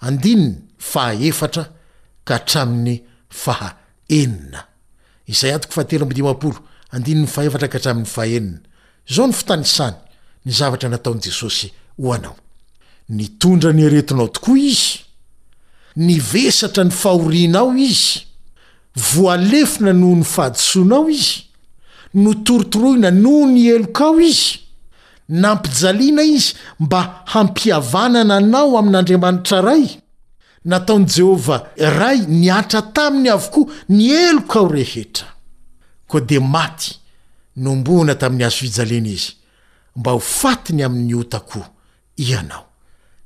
andinny 0.00 0.54
fahefatra 0.78 1.66
ka 2.24 2.34
hatrami'ny 2.34 3.00
fahaeninatohtyhy 3.28 6.00
aony 9.10 9.32
fitanisany 9.32 9.96
ny 10.44 10.52
zavatra 10.52 10.88
nataon'jesosy 10.88 11.72
oaao 11.98 12.36
nitondra 13.08 13.72
ny 13.72 13.86
aretinao 13.86 14.28
tokoa 14.28 14.58
izy 14.58 14.98
ny 15.96 16.20
vesatra 16.20 16.84
ny 16.84 16.90
fahorinao 16.90 17.74
izy 17.78 18.25
voalefina 18.96 19.92
noho 19.92 20.14
nyfahadisoinao 20.16 21.08
izy 21.10 21.42
notoritoroina 22.14 23.10
noho 23.10 23.46
ny 23.46 23.66
elokao 23.74 24.20
izy 24.20 24.58
nampijaliana 25.28 26.22
izy 26.22 26.54
mba 26.80 27.22
hampiavanana 27.26 28.36
anao 28.36 28.78
amin'andriamanitra 28.78 29.60
ray 29.60 29.86
nataon' 30.64 31.06
jehovah 31.16 31.62
ray 31.78 32.18
niatra 32.28 32.82
taminy 32.82 33.30
avokoa 33.30 33.66
ni 33.88 34.10
elokao 34.10 34.68
rehetra 34.68 35.26
koa 36.06 36.20
di 36.20 36.38
maty 36.40 36.94
nombona 37.56 38.14
tamin'ny 38.14 38.44
azohijaliana 38.46 39.08
izy 39.08 39.32
mba 39.96 40.10
ho 40.10 40.18
fatiny 40.20 40.82
amin'ny 40.84 41.14
otako 41.20 41.66
ianao 42.16 42.66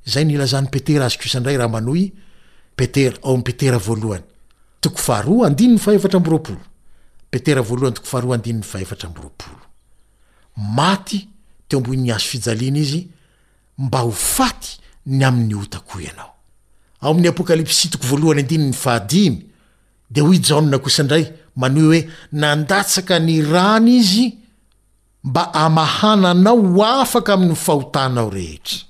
izay 0.07 0.25
nilazany 0.25 0.67
petera 0.67 1.05
azkindray 1.05 1.57
rahmpeteraetera 1.57 3.79
toko 4.81 4.97
faharoa 4.97 5.47
andiny 5.47 5.73
ny 5.73 5.79
fahefatra 5.79 6.19
mboroapolo 6.19 6.57
petera 7.31 7.61
voalohany 7.67 7.93
toko 7.97 8.07
faharoa 8.11 8.35
andinny 8.35 8.63
faevatrabrolo 8.63 9.31
maty 10.79 11.19
teo 11.67 11.77
ambony 11.79 12.11
azo 12.15 12.25
fijaliana 12.31 12.79
izy 12.79 13.01
mba 13.77 13.99
ho 13.99 14.11
faty 14.11 14.71
ny 15.05 15.23
amin'ny 15.27 15.55
otako 15.61 16.01
ianao 16.01 16.33
ao 17.01 17.11
amin'ny 17.11 17.29
apôkalipsy 17.31 17.89
toko 17.93 18.07
voalohany 18.11 18.41
andinyny 18.43 18.73
fahadimy 18.73 19.37
de 20.09 20.21
hoy 20.21 20.39
jaonna 20.47 20.77
kosa 20.79 21.03
ndray 21.03 21.25
manoy 21.55 21.83
hoe 21.85 22.01
nandatsaka 22.31 23.19
ny 23.19 23.41
rana 23.53 23.89
izy 23.99 24.25
mba 25.23 25.53
amahananao 25.53 26.61
ho 26.73 26.83
afaka 27.03 27.33
amin'ny 27.33 27.55
fahotanao 27.55 28.29
rehetra 28.29 28.89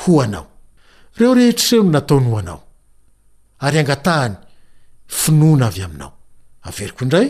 hoanao 0.00 0.46
reo 1.18 1.34
rehetrareoo 1.34 1.90
nataonoanao 1.90 2.62
ary 3.58 3.78
angataany 3.78 4.34
finona 5.22 5.66
avy 5.68 5.82
aminao 5.82 6.12
averiko 6.68 7.04
ndray 7.04 7.28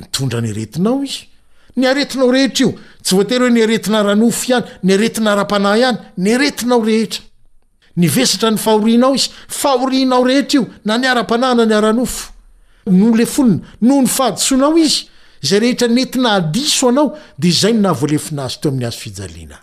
mitondra 0.00 0.38
nyretinao 0.40 0.98
izy 1.08 1.18
ny 1.76 1.84
aretinao 1.90 2.30
rehetra 2.34 2.66
io 2.66 2.70
tsy 3.02 3.12
voatery 3.16 3.44
ho 3.48 3.50
naretina 3.56 4.02
ranofo 4.02 4.46
any 4.56 4.66
nyaretnarapn 4.86 5.64
anyeaenrnnno 11.44 11.96
nefonnohofahsnao 13.20 14.74
ireetra 15.52 15.88
netina 15.96 16.34
soanao 16.78 17.08
de 17.38 17.50
zay 17.60 17.72
n 17.72 17.80
navolefina 17.84 18.42
azy 18.46 18.56
teo 18.60 18.70
ami'y 18.72 18.86
azo 18.88 18.98
fijaina 19.00 19.58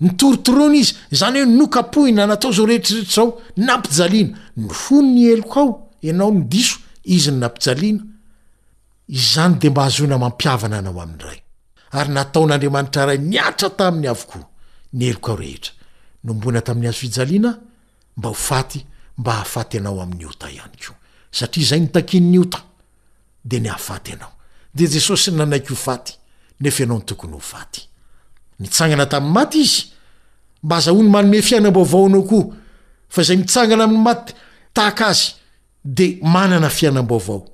nytorotorony 0.00 0.76
izy 0.78 0.94
zany 1.12 1.40
hoe 1.44 1.46
nokapohyna 1.56 2.26
natao 2.26 2.52
zao 2.52 2.66
rehetrrehetrzao 2.66 3.28
nampijaliana 3.56 4.38
ny 4.56 4.68
hony 4.84 5.12
ny 5.14 5.30
elok 5.32 5.56
ao 5.56 5.88
ianao 6.02 6.30
ny 6.32 6.44
diso 6.48 6.78
izy 7.04 7.30
ny 7.30 7.38
nampijalinanydema 7.40 9.82
azonamampiavana 9.84 10.80
nao 10.82 11.02
amray 11.02 11.38
ary 11.92 12.12
nataon'andriamanitra 12.14 13.06
ray 13.06 13.18
niatra 13.18 13.70
tami'ny 13.70 14.08
avokoa 14.08 14.44
ny 14.92 15.04
elokao 15.08 15.36
rehetra 15.36 15.72
nombona 16.24 16.60
tami'ny 16.60 16.88
afijaliana 16.88 17.58
mba 18.16 18.28
ofaty 18.28 18.86
mba 19.18 19.32
ahafaty 19.32 19.78
anao 19.78 20.00
amny 20.02 20.24
ota 20.26 20.50
ianyko 20.50 20.94
satria 21.32 21.66
zayntakinnota 21.66 22.62
de 23.44 23.56
n 23.60 23.66
afat 23.66 24.08
anao 24.12 24.32
de 24.74 24.86
jesosy 24.88 25.30
nanaiky 25.32 25.72
ofatynefa 25.72 26.82
anaonytokony 26.84 27.34
ofaty 27.36 27.89
mitsangana 28.60 29.06
tamin'ny 29.08 29.32
maty 29.34 29.58
izy 29.66 29.82
mba 30.64 30.76
aza 30.76 30.90
ho 30.92 31.00
ny 31.02 31.10
manome 31.14 31.40
fiainam-bovao 31.48 32.02
anao 32.10 32.22
koa 32.30 32.44
fa 33.14 33.22
zay 33.24 33.36
mitsangana 33.40 33.84
amin'ny 33.88 34.04
maty 34.04 34.32
tahak' 34.76 35.02
azy 35.10 35.26
de 35.96 36.06
anana 36.42 36.70
fiainambovao 36.70 37.44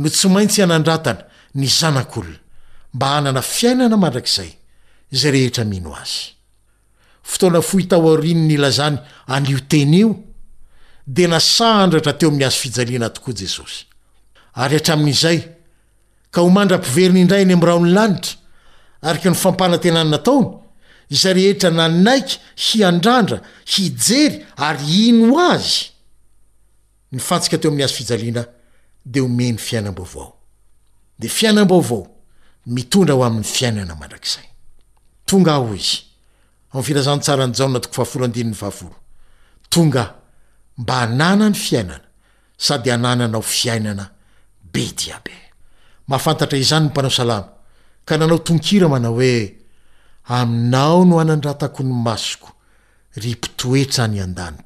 no 0.02 0.10
tsy 0.10 0.28
maintsy 0.36 0.60
ihanandratana 0.62 1.24
ny 1.60 1.68
zanak'olona 1.80 2.40
mba 2.94 3.08
anana 3.18 3.42
fiainana 3.42 3.98
mandrakizay 3.98 4.52
zay 5.20 5.32
rehetra 5.32 5.64
mino 5.66 5.92
azy 6.02 6.20
fotoana 7.30 7.62
fotaoarinny 7.70 8.54
ilazany 8.54 8.98
anio 9.36 9.60
tenio 9.72 10.10
de 11.16 11.24
nasandratra 11.28 12.14
teo 12.20 12.30
ami'ny 12.30 12.46
azo 12.48 12.60
fijaliana 12.64 13.10
tokoa 13.16 13.34
jesosy 13.42 13.86
ary 14.56 14.74
hatramin'izay 14.78 15.42
ka 16.32 16.42
ho 16.42 16.50
mandra-piveriny 16.50 17.22
indray 17.26 17.46
ny 17.46 17.54
ami'y 17.56 17.68
raho 17.70 17.82
ny 17.86 17.94
lanitra 17.94 18.38
araky 19.04 19.30
ny 19.30 19.36
fampanatena 19.38 20.02
any 20.06 20.12
nataony 20.14 20.50
zay 21.22 21.34
rehetra 21.38 21.72
nanaiky 21.74 22.36
hiandrandra 22.66 23.40
hijery 23.74 24.46
ary 24.56 24.88
ino 25.10 25.38
azy 25.54 25.80
ny 27.12 27.20
fantsiateo 27.22 27.70
amin'ny 27.74 27.86
azfianayao 27.86 28.48
mba 29.04 29.44
anana 41.06 41.50
ny 41.54 41.54
fiainana 41.54 42.08
sady 42.58 42.90
ananana 42.92 43.38
ho 43.38 43.42
fiainana 43.46 44.10
bmahafantatra 44.74 46.58
izany 46.58 46.84
ny 46.90 46.90
mpanao 46.90 47.12
salam 47.12 47.44
ka 48.08 48.18
nanaotonkira 48.18 48.90
mana 48.90 49.10
oe 49.12 49.34
ainao 50.28 51.06
no 51.06 51.20
anandratako 51.20 51.84
ny 51.84 51.94
masoko 52.06 52.50
y 53.16 53.36
pitoetranyanraindranao 53.36 54.66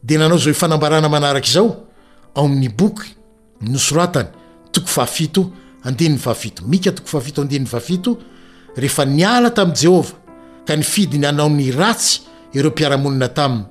de 0.03 0.17
nanao 0.17 0.37
zao 0.37 0.49
efanambarana 0.51 1.09
manarak' 1.09 1.53
zao 1.53 1.85
ao 2.35 2.45
amin'ny 2.45 2.69
boky 2.73 3.15
nosoratany 3.61 4.27
toko 4.71 4.87
faafito 4.87 5.51
andinny 5.83 6.17
faafito 6.17 6.63
mika 6.65 6.91
toko 6.91 7.07
fahafito 7.07 7.41
andinny 7.41 7.65
faafito 7.67 8.17
rehefa 8.77 9.03
niala 9.09 9.49
ta 9.49 9.65
am'i 9.65 9.73
jehovah 9.81 10.13
ka 10.69 10.73
ny 10.77 10.83
fidyny 10.85 11.25
anao 11.27 11.49
ny 11.49 11.71
ratsy 11.73 12.21
ireo 12.55 12.71
mpiaramonina 12.71 13.29
taminy 13.37 13.65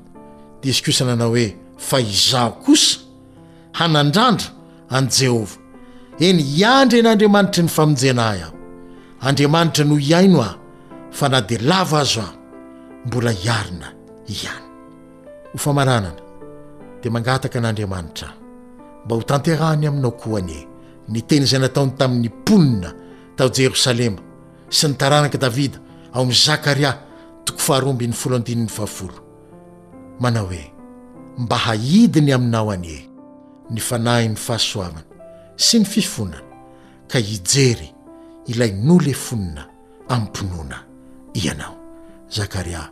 dea 0.61 0.71
izy 0.71 0.83
kosa 0.85 1.05
nanao 1.09 1.29
hoe 1.35 1.47
fa 1.89 1.97
izaho 2.01 2.51
kosa 2.67 2.99
hanandrandra 3.79 4.49
an' 4.97 5.07
jehova 5.17 5.57
eny 6.27 6.41
iandry 6.59 6.99
en'andriamanitra 7.01 7.63
ny 7.65 7.69
famonjena 7.77 8.25
ay 8.35 8.41
aho 8.45 8.55
andriamanitra 9.27 9.83
no 9.91 9.97
iaino 10.11 10.41
aho 10.49 10.59
fa 11.19 11.27
na 11.33 11.41
de 11.49 11.57
lava 11.69 11.99
azo 12.05 12.21
aho 12.23 12.35
mbola 13.07 13.31
iarina 13.47 13.89
ihany 14.35 14.67
hofamaranana 15.53 16.21
de 17.03 17.07
mangataka 17.15 17.57
an'andriamanitraah 17.61 18.35
mba 19.05 19.13
ho 19.17 19.23
tanterahany 19.31 19.85
aminao 19.89 20.11
koanye 20.21 20.61
ny 21.13 21.21
teny 21.29 21.45
izay 21.47 21.61
nataony 21.65 21.93
tamin'ny 22.01 22.29
mponina 22.37 22.91
tao 23.37 23.49
jerosalema 23.57 24.19
sy 24.77 24.89
ny 24.93 24.97
taranakai 25.01 25.41
davida 25.41 25.79
ao 26.13 26.23
amin'ni 26.23 26.45
zakaria 26.49 26.93
toko 27.45 27.59
faharombi 27.67 28.07
ny 28.09 28.13
foloandinny 28.21 28.69
fahafolo 28.77 29.17
manao 30.23 30.47
hoe 30.53 30.65
mba 31.43 31.57
haidiny 31.65 32.31
aminao 32.37 32.71
ani 32.75 32.89
e 33.01 33.09
ny 33.73 33.81
fanahyny 33.89 34.37
fahasoavana 34.47 35.01
sy 35.67 35.81
ny 35.81 35.85
fifonana 35.93 36.43
ka 37.11 37.19
ijery 37.37 37.89
ilay 38.53 38.73
no 38.87 38.97
lefonina 39.07 39.63
amin'y 40.13 40.29
mpinoana 40.29 40.79
ianao 41.43 41.75
zakaria 42.37 42.83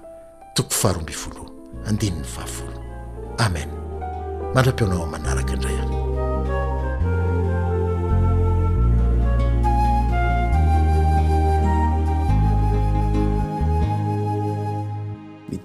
toko 0.57 0.70
faharomby 0.81 1.12
folo 1.23 1.42
andininy 1.88 2.29
fahafolo 2.35 2.79
amena 3.47 3.77
mandra-peonao 4.55 5.03
an 5.05 5.11
manaraka 5.14 5.53
indray 5.57 5.79
any 5.85 6.13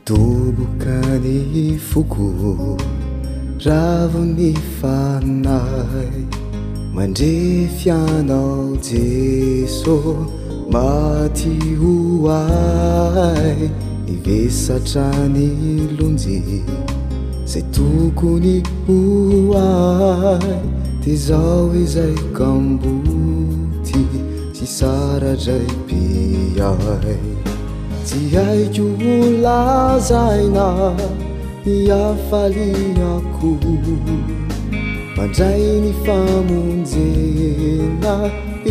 toboka 0.10 0.98
ny 1.22 1.78
fogo 1.78 2.74
ravony 3.66 4.52
fanay 4.80 6.18
mandre 6.96 7.30
fianao 7.78 8.68
jeso 8.88 9.98
mati 10.74 11.54
hoai 11.82 13.66
ivesatra 14.14 15.06
ny 15.36 15.48
lonje 16.00 16.40
zay 17.52 17.64
tokony 17.78 18.56
hoai 18.88 20.58
di 21.06 21.14
zao 21.28 21.62
izay 21.84 22.18
kamboty 22.38 24.02
sy 24.58 24.66
saradraybiai 24.78 27.39
sy 28.10 28.22
haiko 28.36 28.86
volazaina 29.02 30.66
ny 31.66 31.90
afaliako 32.06 33.52
mandray 35.16 35.64
ny 35.84 35.92
famonjena 36.04 38.16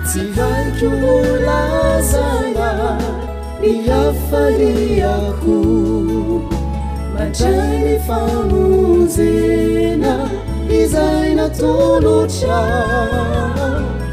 tsy 0.08 0.20
vaiko 0.36 0.88
olazana 1.16 2.68
i 3.70 3.72
hafaiako 3.88 5.58
madrayy 7.14 7.86
famonjena 8.06 10.14
izay 10.80 11.28
natolotra 11.38 12.60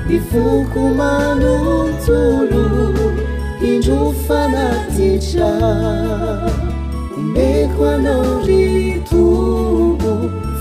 ni 0.10 0.17
foko 0.30 0.82
manontolo 1.00 2.65
indro 3.70 4.02
fanatitra 4.28 5.52
meko 7.34 7.82
anaori 7.96 8.77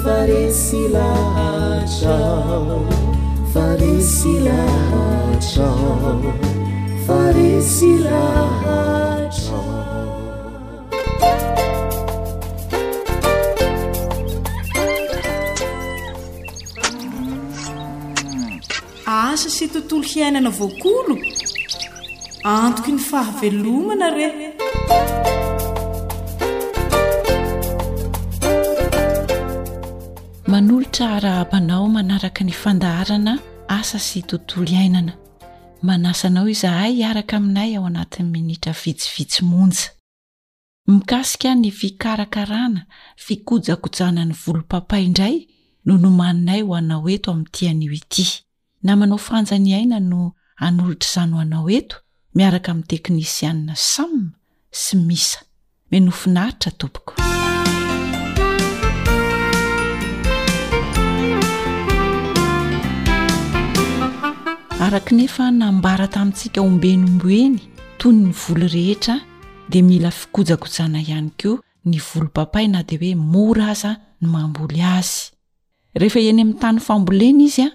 asa 0.09 0.49
sy 19.51 19.69
tontolo 19.69 20.05
hiainana 20.09 20.51
voakolo 20.59 21.15
antoko 22.55 22.91
ny 22.95 23.01
fahavelomana 23.11 24.07
rey 24.17 24.39
traarahabanao 30.97 31.89
manaraka 31.93 32.45
nifandaharana 32.45 33.39
asa 33.69 33.99
sy 34.07 34.21
tontolo 34.29 34.65
iainana 34.73 35.13
manasanao 35.85 36.49
izahay 36.55 36.93
iaraka 37.01 37.37
aminay 37.37 37.77
ao 37.77 37.85
anatiny 37.87 38.29
minitra 38.33 38.73
vitsivitsy 38.83 39.43
monja 39.45 39.89
mikasika 40.89 41.51
ny 41.55 41.71
fikarakarana 41.79 42.81
fikojakojanany 43.25 44.33
volopapa 44.43 45.01
ndray 45.01 45.37
no 45.87 45.95
nomaninay 45.99 46.63
ho 46.63 46.75
anao 46.75 47.05
eto 47.15 47.31
ami 47.31 47.45
tianio 47.57 47.93
ity 47.93 48.27
namanao 48.83 49.19
fanja 49.19 49.59
ny 49.59 49.71
aina 49.75 50.01
no 50.01 50.33
anolotr' 50.67 51.07
izany 51.09 51.33
ho 51.33 51.39
anao 51.39 51.71
eto 51.71 51.97
miaraka 52.35 52.73
amy 52.73 52.83
teknisianna 52.91 53.75
samma 53.77 54.31
sy 54.71 54.97
misa 54.97 55.39
me 55.91 56.01
nofinaritra 56.01 56.71
tompoko 56.81 57.13
araka 64.87 65.15
nefa 65.19 65.51
nambara 65.51 66.07
tamintsika 66.15 66.61
ombeny 66.63 67.03
omboeny 67.11 67.59
toy 67.99 68.13
ny 68.15 68.31
volo 68.33 68.67
rehetra 68.75 69.15
de 69.71 69.81
mila 69.83 70.11
fikojakojana 70.19 70.99
ihany 71.03 71.31
koa 71.43 71.59
ny 71.91 71.99
volopapay 72.07 72.67
na 72.71 72.81
de 72.89 72.97
hoe 73.01 73.15
mora 73.33 73.67
aza 73.75 73.93
ny 74.21 74.27
mamboly 74.35 74.79
azy 74.99 75.19
rehefa 75.99 76.21
iany 76.23 76.41
ami'nytany 76.43 76.79
fambolena 76.87 77.43
izy 77.49 77.63
a 77.67 77.71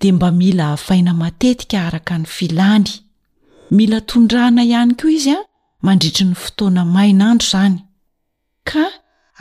dea 0.00 0.12
mba 0.16 0.28
mila 0.40 0.66
vaina 0.88 1.12
matetika 1.20 1.76
araka 1.88 2.14
ny 2.22 2.26
filany 2.36 2.88
mila 3.76 3.98
tondrahana 4.10 4.62
ihany 4.66 4.92
ko 5.00 5.04
izy 5.16 5.30
a 5.30 5.40
mandritry 5.84 6.24
ny 6.30 6.34
fotoana 6.42 6.82
mainandro 6.94 7.46
zany 7.52 7.78
ka 8.68 8.84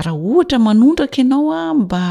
raha 0.03 0.17
ohatra 0.29 0.57
manondraka 0.65 1.17
ianao 1.25 1.49
a 1.61 1.73
mba 1.79 2.03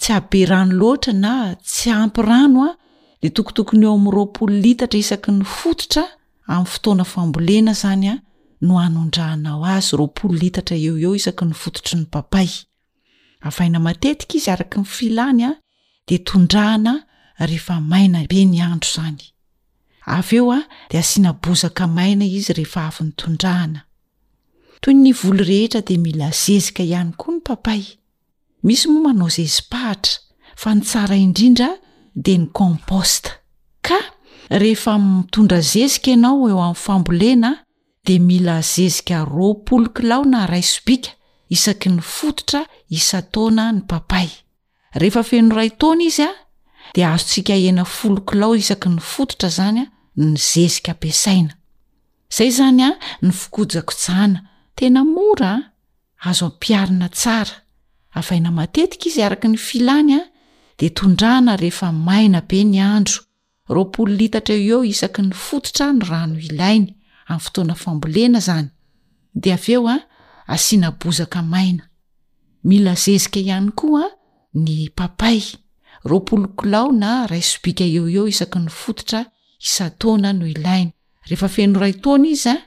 tsy 0.00 0.10
abe 0.16 0.40
rano 0.50 0.72
loatra 0.80 1.12
na 1.22 1.32
tsy 1.68 1.88
ampy 2.02 2.22
rano 2.28 2.60
a 2.68 2.74
de 3.24 3.30
tokotokony 3.32 3.84
eo 3.86 3.92
ami' 3.96 4.10
roapolo 4.12 4.54
litatra 4.64 4.98
isaky 4.98 5.30
ny 5.32 5.44
fototra 5.58 6.02
ami'ny 6.46 6.66
fotoana 6.72 7.04
fambolena 7.04 7.72
zanya 7.74 8.14
no 8.60 8.74
anondrahanao 8.78 9.64
azy 9.76 9.96
ropolo 9.96 10.34
litatra 10.42 10.76
eo 10.76 10.94
eo 11.04 11.12
isaky 11.18 11.44
ny 11.48 11.54
fototry 11.60 11.98
ny 11.98 12.04
papay 12.14 12.50
avaina 13.48 13.78
matetika 13.86 14.34
izy 14.38 14.50
araky 14.50 14.78
ny 14.80 14.84
filanya 14.96 15.50
de 16.08 16.18
tondrahana 16.18 16.94
rehfa 17.50 17.74
ainabe 18.00 18.40
andro 18.72 18.92
daa 19.00 20.22
izy 20.92 21.20
ea 21.24 21.32
ny 24.92 25.12
o 25.26 25.30
rehetra 25.44 25.80
de 25.88 25.96
mila 25.98 26.28
zezika 26.44 26.82
ihany 26.82 27.12
koa 27.16 27.34
ny 27.34 27.40
papay 27.42 27.82
misy 28.62 28.88
moa 28.88 29.02
manao 29.04 29.28
zezipahatra 29.28 30.20
fa 30.56 30.74
nytsara 30.74 31.16
indrindra 31.16 31.70
de 32.14 32.36
ny 32.38 32.48
compost 32.54 33.32
ka 33.84 33.98
rehefa 34.48 34.96
mitondra 34.98 35.60
zezika 35.60 36.10
ianao 36.10 36.46
eo 36.48 36.60
amin'ny 36.60 36.78
fambolena 36.84 37.50
de 38.04 38.18
mila 38.18 38.60
zezika 38.62 39.24
ropolokilao 39.24 40.24
na 40.24 40.46
raisobika 40.46 41.10
isaky 41.50 41.88
ny 41.90 42.00
fototra 42.00 42.62
isataona 42.88 43.72
ny 43.72 43.80
papay 43.88 44.28
rehefa 44.94 45.22
fenoray 45.22 45.70
taona 45.70 46.02
izy 46.04 46.22
a 46.22 46.30
de 46.94 47.04
azo 47.04 47.24
tsika 47.26 47.54
hena 47.58 47.84
folokilao 47.84 48.54
isaky 48.54 48.88
ny 48.88 49.00
fototra 49.00 49.48
zany 49.48 49.78
a 49.82 49.86
ny 50.16 50.36
zezika 50.38 50.92
ampiasaina 50.94 51.52
zay 52.36 52.50
zany 52.50 52.82
a 52.82 52.90
ny 53.22 53.30
fikojako 53.32 53.92
jana 54.06 54.40
tena 54.74 55.04
mora 55.04 55.58
azo 56.22 56.46
ampiarina 56.46 57.08
tsara 57.08 57.56
av 58.14 58.30
aina 58.30 58.50
matetika 58.50 59.08
izy 59.10 59.22
arak 59.22 59.44
ny 59.44 59.58
filanya 59.58 60.20
de 60.76 60.90
tondrana 60.92 61.54
rehefa 61.56 61.92
maina 61.92 62.40
be 62.40 62.64
ny 62.64 62.78
andro 62.94 63.22
roapolo 63.74 64.12
litatra 64.20 64.54
eo 64.58 64.68
eo 64.82 64.84
isaky 64.90 65.22
ny 65.22 65.32
fototra 65.46 65.86
ny 65.94 66.00
rano 66.10 66.36
ilainy 66.46 66.86
amyftoana 67.30 67.74
fmboena 67.82 68.38
ydeoaai 68.40 69.52
ah, 70.48 70.58
ayoa 73.34 74.02
ah, 74.04 75.04
apay 75.06 75.40
roapolokilao 76.10 76.88
na 77.02 77.12
raysobika 77.30 77.84
eo 77.96 78.04
eo 78.16 78.24
isaky 78.32 78.58
ny 78.64 78.68
fototra 78.82 79.20
isatona 79.66 80.32
no 80.38 80.44
ilainy 80.54 80.90
rehefa 81.28 81.48
feno 81.54 81.74
raytaona 81.82 82.26
izy 82.34 82.48
ah, 82.50 82.60
a 82.62 82.66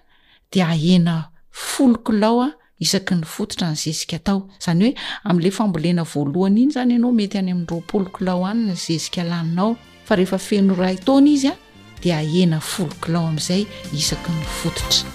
de 0.52 0.60
aena 0.64 1.16
folokilaoa 1.52 2.50
isaky 2.80 3.16
ny 3.16 3.26
fototra 3.26 3.70
ny 3.72 3.76
zezika 3.76 4.20
tao 4.20 4.48
izany 4.62 4.84
hoe 4.84 4.96
amin'ilay 5.30 5.52
fambolena 5.58 6.04
voalohany 6.06 6.58
iny 6.62 6.70
izany 6.72 6.94
ianao 6.96 7.12
mety 7.18 7.38
any 7.40 7.52
amin'ndroapolokilao 7.52 8.46
anyny 8.50 8.72
ny 8.72 8.76
zezika 8.76 9.24
laninao 9.24 9.78
fa 10.06 10.16
rehefa 10.16 10.38
feno 10.38 10.76
rai 10.76 10.98
taona 10.98 11.30
izy 11.36 11.48
a 11.52 11.56
dia 12.04 12.18
ahena 12.22 12.60
folokilao 12.60 13.28
amin'izay 13.32 13.64
isaky 13.98 14.32
ny 14.32 14.44
fototra 14.44 15.10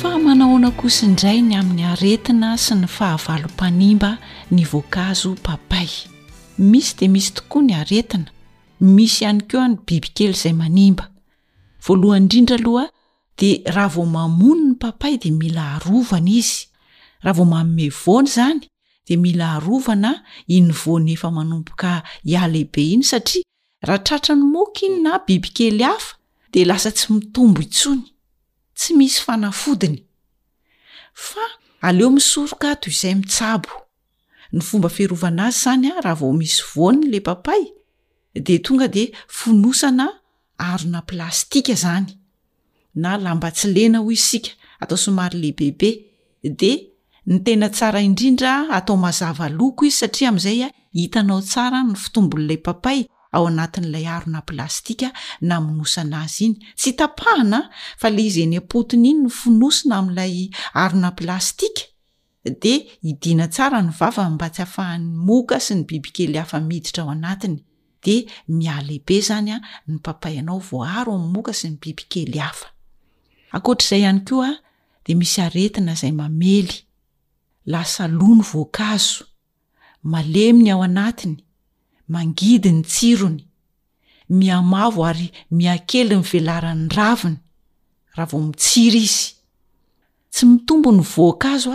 fa 0.00 0.10
manahona 0.24 0.70
kosiindray 0.80 1.38
ny 1.48 1.54
amin'ny 1.60 1.84
aretina 1.92 2.48
sy 2.64 2.72
ny 2.80 2.86
fahavalom-panimba 2.96 4.10
ny 4.54 4.60
voankazo 4.70 5.30
papay 5.46 5.92
misy 6.58 6.96
de 6.98 7.06
misy 7.08 7.30
tokoa 7.34 7.62
ny 7.62 7.74
aretina 7.74 8.30
misy 8.80 9.22
ihany 9.24 9.42
keo 9.48 9.60
any 9.62 9.76
bibikely 9.86 10.30
izay 10.34 10.52
manimba 10.52 11.04
voalohany 11.86 12.22
indrindra 12.24 12.56
aloha 12.58 12.86
di 13.38 13.50
raha 13.74 13.88
vao 13.94 14.06
mamony 14.06 14.62
ny 14.66 14.74
papay 14.82 15.16
di 15.22 15.30
mila 15.30 15.62
harovana 15.78 16.30
izy 16.40 16.66
raha 17.22 17.36
vao 17.36 17.46
mamome 17.46 17.88
vony 18.04 18.26
zany 18.34 18.60
de 19.06 19.16
mila 19.16 19.46
harovana 19.54 20.10
inyvony 20.48 21.12
efa 21.12 21.30
manompoka 21.30 22.02
ialehibe 22.24 22.82
iny 22.92 23.02
satria 23.10 23.44
raha 23.86 23.98
tratra 24.04 24.34
ny 24.34 24.42
moky 24.52 24.86
iny 24.86 25.02
na 25.02 25.18
bibikely 25.26 25.82
hafa 25.84 26.16
de 26.52 26.64
lasa 26.64 26.90
tsy 26.92 27.12
mitombo 27.12 27.62
intsony 27.62 28.02
tsy 28.76 28.94
misy 28.96 29.20
fanafodiny 29.24 29.98
fa 31.14 31.44
aleo 31.80 32.10
misoroka 32.10 32.74
to 32.80 32.90
izay 32.90 33.14
ny 34.52 34.60
fomba 34.62 34.88
ferovana 34.88 35.46
azy 35.48 35.60
zanya 35.64 35.94
rahavao 36.04 36.32
misy 36.32 36.62
vonnyle 36.74 37.20
papay 37.20 37.62
de 38.34 38.58
tonga 38.58 38.88
de 38.88 39.12
finosana 39.28 40.06
aona 40.58 41.00
plastika 41.08 41.74
zany 41.82 42.10
na 43.02 43.16
lambatsilena 43.22 43.98
o 44.00 44.08
isika 44.16 44.50
atao 44.82 44.98
somaryle 45.04 45.50
bebe 45.58 45.90
de 46.58 46.72
nytena 47.30 47.68
tsara 47.76 48.00
indrindra 48.08 48.52
atao 48.76 48.96
mazava 49.04 49.46
loko 49.58 49.82
izy 49.88 49.98
satria 50.00 50.30
m'zay 50.36 50.58
hitnao 50.98 51.40
tsara 51.50 51.78
ny 51.88 51.94
ftombonla 52.04 52.56
papay 52.66 53.00
ao 53.34 53.44
anat'lay 53.50 54.06
ana 54.14 54.40
plastika 54.48 55.08
naonosanazy 55.48 56.44
iny 56.48 56.54
typahanaa 56.80 57.70
le 58.14 58.20
izny 58.28 58.56
apotiny 58.62 59.06
inyny 59.10 59.28
fnosona 59.38 59.94
amlay 60.00 60.34
analastia 60.84 61.80
de 62.42 62.80
idina 63.02 63.46
tsara 63.48 63.80
ny 63.82 63.92
vava 63.98 64.24
mba 64.34 64.48
tsy 64.52 64.62
hafahany 64.62 65.04
moka 65.28 65.58
sy 65.64 65.72
ny 65.74 65.82
bibikely 65.88 66.38
hafamhiditra 66.40 67.02
aoanatiny 67.04 67.58
delehibe 68.04 69.14
aysy 69.14 69.34
nyiieray 69.44 70.42
ay 73.56 73.60
ko 74.24 74.42
a 74.44 74.50
de 75.06 75.14
misy 75.14 75.38
aretina 75.42 75.94
zay 75.94 76.12
mamely 76.12 76.72
lasalo 77.72 78.28
ny 78.38 78.42
voankazo 78.52 79.24
maleminy 80.02 80.70
ao 80.70 80.82
anatiny 80.82 81.44
mangidi 82.08 82.70
ny 82.72 82.82
tsirony 82.84 83.44
miamavo 84.30 85.04
ary 85.06 85.32
miakely 85.50 86.14
ny 86.16 86.24
velaran'ny 86.32 86.88
raviny 86.98 87.38
rahavo 88.16 88.38
mitsiro 88.46 88.96
izy 89.08 89.24
tsy 90.32 90.46
mitombony 90.46 91.02
vonkazo 91.16 91.74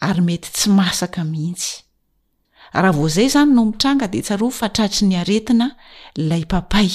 ary 0.00 0.20
mety 0.20 0.50
tsy 0.52 0.70
masaka 0.70 1.24
mihitsy 1.24 1.82
raha 2.72 2.92
vao 2.92 3.06
izay 3.08 3.28
zany 3.32 3.52
no 3.56 3.64
mitranga 3.66 4.06
dea 4.06 4.22
tsaroa 4.22 4.50
fa 4.50 4.68
tratry 4.68 5.06
ny 5.08 5.16
aretina 5.20 5.66
ilay 6.18 6.44
papay 6.46 6.90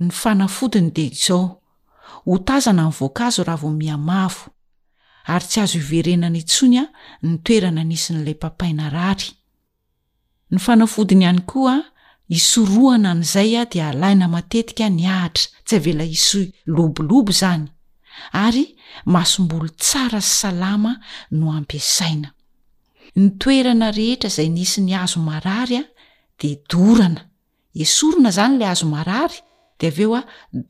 ny 0.00 0.10
fanafodiny 0.10 0.90
de 0.96 1.02
ijao 1.10 1.44
hotazana 2.28 2.82
min'ny 2.82 2.96
voankazo 2.98 3.44
raha 3.44 3.56
vo 3.62 3.70
miamavo 3.70 4.44
ary 5.24 5.46
tsy 5.48 5.60
azo 5.60 5.78
iverenana 5.78 6.38
intsonya 6.38 6.84
ny 7.22 7.38
toerana 7.44 7.82
nisy 7.84 8.10
n'ilay 8.12 8.34
papayna 8.44 8.90
rary 8.94 9.28
ny 10.50 10.58
fanafodiny 10.64 11.22
ihany 11.24 11.40
koa 11.50 11.76
isoroana 12.28 13.08
an'izay 13.10 13.52
a 13.56 13.64
dia 13.64 13.88
alaina 13.88 14.28
matetika 14.28 14.86
ny 14.92 15.06
ahitra 15.14 15.46
tsy 15.66 15.74
avela 15.78 16.04
iso 16.04 16.38
lobolobo 16.74 17.32
zany 17.32 17.68
ary 18.32 18.73
masombolo 19.04 19.68
tsara 19.68 20.20
sysalama 20.20 20.92
no 21.30 21.46
ampiasaina 21.52 22.30
ny 23.16 23.28
toerana 23.40 23.90
rehetra 23.98 24.28
zay 24.30 24.48
nisy 24.48 24.80
ny 24.82 24.94
azo 24.96 25.20
marary 25.20 25.76
a 25.78 25.84
de 26.40 26.50
dorana 26.70 27.22
esorona 27.74 28.30
zanylay 28.36 28.68
azo 28.72 28.86
marary 28.94 29.34
de 29.78 29.84
aveoa 29.90 30.20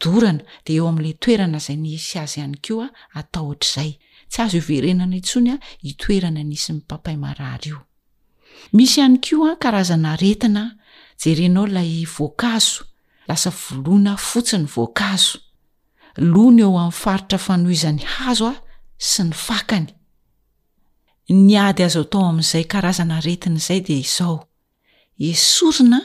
dorana 0.02 0.42
de 0.66 0.72
eoamin'la 0.78 1.12
toeranazay 1.22 1.76
nsy 1.84 2.16
azyhay 2.24 2.54
ko 2.64 2.74
a 2.84 2.88
ataor'zay 3.18 3.90
tsy 4.30 4.38
azo 4.44 4.58
eenana 4.88 5.16
intsonya 5.20 5.56
itoerana 5.90 6.40
nisynypapai 6.50 7.16
arary 7.30 7.72
oisy 7.76 8.98
ihay 9.00 9.18
ko 9.26 9.36
a 9.48 9.50
arazanareina 9.68 10.62
jerenao 11.22 11.66
layvoanazolasavonafotsiny 11.76 14.66
lon 16.16 16.58
eo 16.60 16.78
ami'ny 16.78 16.92
faritra 16.94 17.38
fanoizany 17.38 18.00
hazo 18.06 18.46
ao 18.46 18.56
sy 18.96 19.24
ny 19.24 19.34
fakany 19.34 19.86
ny 21.30 21.56
ady 21.58 21.82
azo 21.82 22.02
atao 22.06 22.28
amin'izay 22.30 22.62
karazana 22.70 23.16
aretin' 23.18 23.56
izay 23.58 23.80
dia 23.80 23.98
izao 23.98 24.46
esorina 25.18 25.98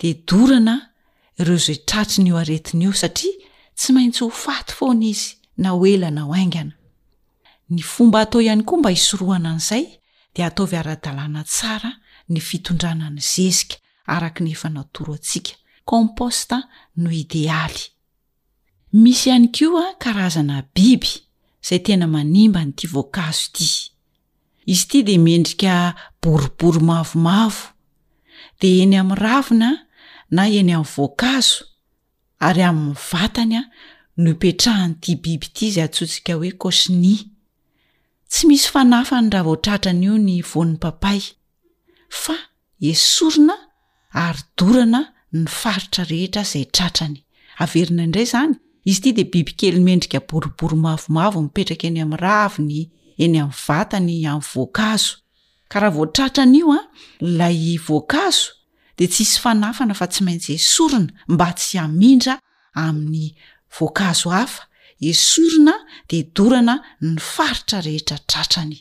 de 0.00 0.14
dorana 0.26 0.90
ireo 1.38 1.54
izay 1.54 1.78
tratri 1.86 2.24
ny 2.24 2.32
o 2.32 2.38
aretiny 2.42 2.84
eo 2.88 2.92
satria 2.92 3.38
tsy 3.78 3.92
maintsy 3.94 4.24
ho 4.24 4.30
faty 4.30 4.72
fona 4.74 5.04
izy 5.06 5.34
na 5.56 5.74
o 5.78 5.86
elana 5.86 6.26
o 6.26 6.34
aingana 6.34 6.74
ny 7.70 7.82
fomba 7.82 8.20
atao 8.20 8.40
ihany 8.42 8.64
koa 8.64 8.78
mba 8.78 8.90
isorohana 8.90 9.50
an'izay 9.50 9.86
di 10.34 10.42
ataovyara-dalàna 10.42 11.44
tsara 11.44 11.92
ny 12.28 12.40
fitondranany 12.40 13.20
zezika 13.22 13.76
araka 14.10 14.42
ny 14.42 14.50
efa 14.50 14.68
natoro 14.68 15.14
atsika 15.14 15.54
kmposta 15.86 16.58
no 16.96 17.10
idealy 17.10 17.93
misy 18.94 19.28
ihany 19.28 19.48
ko 19.56 19.74
a 19.82 19.86
karazana 20.02 20.56
biby 20.74 21.12
zay 21.66 21.78
tena 21.86 22.06
manimba 22.14 22.60
nyity 22.66 22.86
voankazo 22.94 23.44
ity 23.50 23.70
izy 24.72 24.84
ity 24.86 24.98
de 25.08 25.14
mendrika 25.26 25.74
boriboro 26.22 26.80
mavomavo 26.90 27.62
de 28.60 28.68
eny 28.82 28.94
ami'ny 29.02 29.18
ravina 29.24 29.70
na 30.36 30.42
eny 30.46 30.58
amin'ny 30.78 30.88
voankazo 30.96 31.56
ary 32.48 32.62
amin'ny 32.70 32.94
vatany 33.10 33.54
a 33.60 33.62
no 34.22 34.28
ipetrahan'ity 34.34 35.12
biby 35.24 35.46
ity 35.50 35.66
zay 35.74 35.84
atsotsika 35.88 36.32
hoe 36.38 36.50
kosiny 36.64 37.16
tsy 38.30 38.42
misy 38.48 38.68
fanafa 38.74 39.16
ny 39.20 39.28
raha 39.34 39.46
voatratrany 39.48 40.04
io 40.06 40.14
ny 40.26 40.36
vonn'ny 40.50 40.78
papay 40.84 41.20
fa 42.22 42.36
esorina 42.90 43.56
ary 44.26 44.42
dorana 44.58 45.00
ny 45.38 45.44
faritra 45.60 46.02
rehetra 46.12 46.42
zay 46.52 46.64
tratrany 46.74 47.18
averina 47.64 48.02
indray 48.08 48.28
zany 48.34 48.54
izy 48.84 48.98
ity 49.00 49.12
de 49.16 49.24
bibi 49.24 49.52
kely 49.58 49.80
mendrika 49.86 50.18
boriboro 50.30 50.76
mavomavo 50.84 51.38
mipetraka 51.44 51.84
eny 51.90 52.00
am'n 52.04 52.18
ra 52.22 52.32
avony 52.46 52.80
eny 53.24 53.36
am'ny 53.44 53.56
vatany 53.66 54.16
am'ny 54.32 54.44
voankazo 54.52 55.12
ka 55.70 55.76
raha 55.82 55.94
voatratrany 55.98 56.56
io 56.60 56.70
a 56.78 56.80
lay 57.38 57.58
voankazo 57.86 58.48
de 58.98 59.04
tsisy 59.12 59.38
fanafana 59.44 59.94
fa 60.00 60.06
tsy 60.12 60.20
maintsy 60.26 60.50
esorona 60.58 61.12
mba 61.32 61.48
tsy 61.58 61.76
amindra 61.84 62.34
amin'ny 62.84 63.26
voankazo 63.78 64.28
hafa 64.36 64.62
esorona 65.10 65.74
de 66.10 66.18
dorana 66.36 66.74
ny 67.08 67.16
faritra 67.34 67.78
rehetra 67.86 68.18
tratrany 68.30 68.76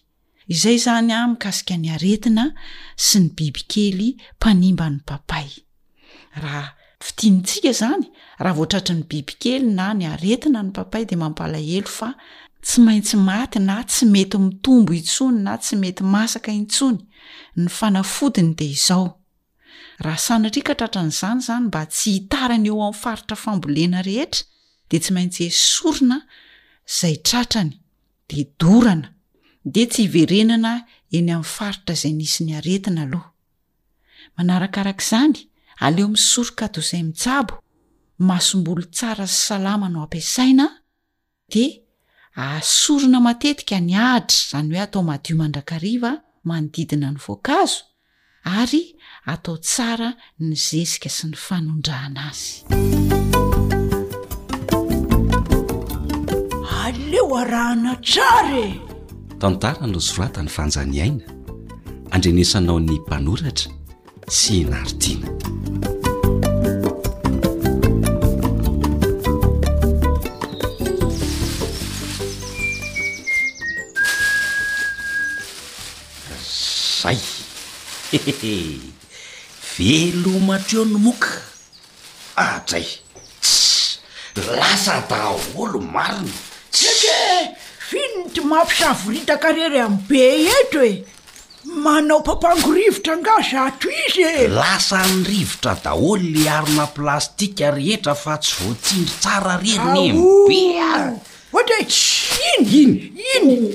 izay 0.54 0.78
zany 0.86 1.12
a 1.18 1.28
mikasika 1.32 1.76
ny 1.82 1.88
aretina 1.96 2.46
sy 3.06 3.16
ny 3.24 3.28
bibi 3.38 3.62
kely 3.72 4.04
mpanimbany 4.38 4.98
papay 5.08 5.48
rah 6.44 6.68
fidianitsika 7.04 7.72
zany 7.74 8.06
raha 8.40 8.56
votratrany 8.60 9.04
bibikely 9.10 9.72
na 9.78 9.94
ny 9.94 10.06
aretina 10.08 10.62
ny 10.64 10.72
papay 10.78 11.04
de 11.10 11.16
mampalahelo 11.24 11.92
fa 11.98 12.10
tsy 12.64 12.78
maintsy 12.86 13.18
maty 13.30 13.60
na 13.60 13.84
tsy 13.84 14.06
mety 14.14 14.38
mitombo 14.46 14.92
itsony 15.02 15.40
na 15.48 15.54
tsy 15.64 15.76
mety 15.82 16.04
masaka 16.14 16.50
itsony 16.62 17.00
ny 17.58 17.66
fanafodiny 17.78 18.52
de 18.60 18.66
izao 18.76 19.06
rahsanaika 20.06 20.74
tratran'zanyzany 20.80 21.64
mba 21.68 21.82
tsy 21.94 22.10
hitarnyeo 22.16 22.82
am'faritra 22.90 23.36
menaehetra 23.62 24.46
de 24.90 24.98
tsy 25.02 25.12
maintsy 25.16 25.42
esorina 25.52 26.18
zay 26.98 27.16
tratrany 27.28 27.72
de 28.30 28.40
dorana 28.60 29.10
de 29.74 29.84
tsy 29.92 30.02
iverenana 30.08 30.74
eny 31.18 31.32
aminy 31.36 31.50
faritra 31.56 31.94
zay 32.02 32.14
nisyny 32.22 32.52
etina 32.60 33.02
aoa 33.08 33.26
manarakarak'zany 34.38 35.36
aleo 35.80 36.08
misoroka 36.08 36.68
dozay 36.74 37.02
mijabo 37.04 37.54
masombolo 38.20 38.84
tsara 38.96 39.26
sy 39.28 39.40
salama 39.48 39.88
no 39.90 40.04
ampiasaina 40.06 40.68
di 41.52 41.66
asorona 42.38 43.20
matetika 43.28 43.78
ny 43.88 43.94
ahtra 43.98 44.34
izany 44.38 44.68
hoe 44.76 44.82
atao 44.86 45.04
madio 45.10 45.34
mandrakariva 45.42 46.12
manodidina 46.50 47.10
ny 47.14 47.18
voankazo 47.24 47.80
ary 48.60 48.84
atao 49.32 49.56
tsara 49.68 50.10
ny 50.46 50.54
zesika 50.66 51.10
sy 51.18 51.24
ny 51.32 51.36
fanondraana 51.46 52.22
azy 52.30 52.54
aleo 56.84 57.26
arahana 57.42 57.94
trary 58.08 58.66
e! 58.78 58.82
tantara 59.42 59.84
no 59.92 60.00
sorata 60.08 60.40
ny 60.44 60.50
fanjaniaina 60.56 61.26
andrenesanao 62.14 62.80
ny 62.88 62.92
mpanoratra 63.04 63.70
tsy 64.28 64.64
naridina 64.64 65.28
zay 77.04 77.18
velomatreo 79.78 80.86
nomoka 80.86 81.28
adzay 82.36 82.80
ah, 82.80 83.20
tsy 83.44 84.00
lasa 84.56 85.04
da 85.10 85.36
olo 85.58 85.80
marina 85.84 86.24
tsise 86.72 87.20
finony 87.92 88.32
ty 88.32 88.40
mampisavoritrakarery 88.42 89.80
am 89.84 90.00
be 90.08 90.22
eto 90.48 90.80
e 90.84 91.04
manao 91.66 92.22
papahngo 92.24 92.72
rivotra 92.76 93.14
angazo 93.16 93.58
ato 93.68 93.88
izy 94.06 94.22
e 94.44 94.48
lasa 94.50 94.98
nyrivotra 95.16 95.74
daholo 95.84 96.20
le 96.22 96.50
arina 96.50 96.88
plastika 96.88 97.72
rehetra 97.72 98.14
fa 98.16 98.38
tsy 98.38 98.56
voatindry 98.66 99.14
tsara 99.22 99.54
rerynyenibe 99.64 100.62
a 100.84 100.98
ohatry 101.56 101.74
oe 101.80 101.86
tsy 101.88 102.50
iny 102.58 103.14
iny 103.36 103.70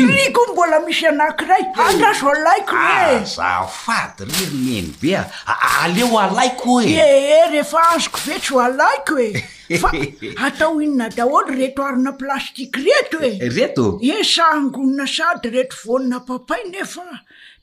iny 0.00 0.18
yko 0.26 0.40
mbola 0.52 0.76
misy 0.86 1.06
anakiray 1.12 1.64
angazo 1.86 2.28
alaiko 2.30 2.76
e 2.76 2.78
ah, 2.78 3.24
zafady 3.24 4.22
rery 4.30 4.58
nyenibe 4.66 5.10
a 5.16 5.54
aleo 5.82 6.18
alaiko 6.26 6.80
e 6.82 6.92
ehe 6.92 7.48
rehefa 7.50 7.80
azoko 7.94 8.18
ve 8.26 8.36
tsy 8.42 8.52
o 8.54 8.58
alaiko 8.60 9.14
e 9.20 9.42
fa 9.82 9.88
ataoinona 10.46 11.08
daholy 11.16 11.52
reto 11.60 11.80
arina 11.88 12.12
plastiky 12.20 12.78
reto 12.86 13.18
e 13.42 13.48
reto 13.56 13.86
esaangonina 14.14 15.06
sady 15.16 15.48
rehto 15.56 15.76
vonina 15.84 16.18
papay 16.20 16.62
nefa 16.72 17.04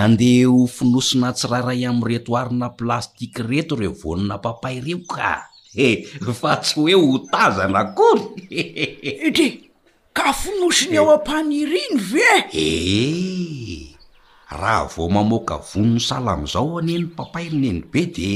andeha 0.00 0.48
ho 0.50 0.64
finosona 0.76 1.30
tsirairay 1.36 1.84
am'reto 1.88 2.30
arina 2.40 2.68
plastike 2.78 3.42
reto 3.50 3.74
reo 3.80 3.92
vonina 4.00 4.36
papayreo 4.44 5.00
ka 5.14 5.32
eh, 5.86 5.96
fa 6.40 6.52
tsy 6.64 6.76
hoe 6.80 6.94
hotazana 7.02 7.82
kory 7.96 9.20
de 9.36 9.46
ka 10.16 10.32
finosony 10.42 10.96
ao 11.00 11.08
eh. 11.08 11.14
am-paniriny 11.20 11.94
ve 12.12 12.30
eeh 12.64 13.92
raha 14.60 14.88
vao 14.94 15.08
mamoaka 15.12 15.56
vonono 15.68 16.00
sala 16.08 16.32
am'izao 16.36 16.78
anen 16.80 17.04
papayronendy 17.18 17.86
be 17.92 18.02
de 18.16 18.30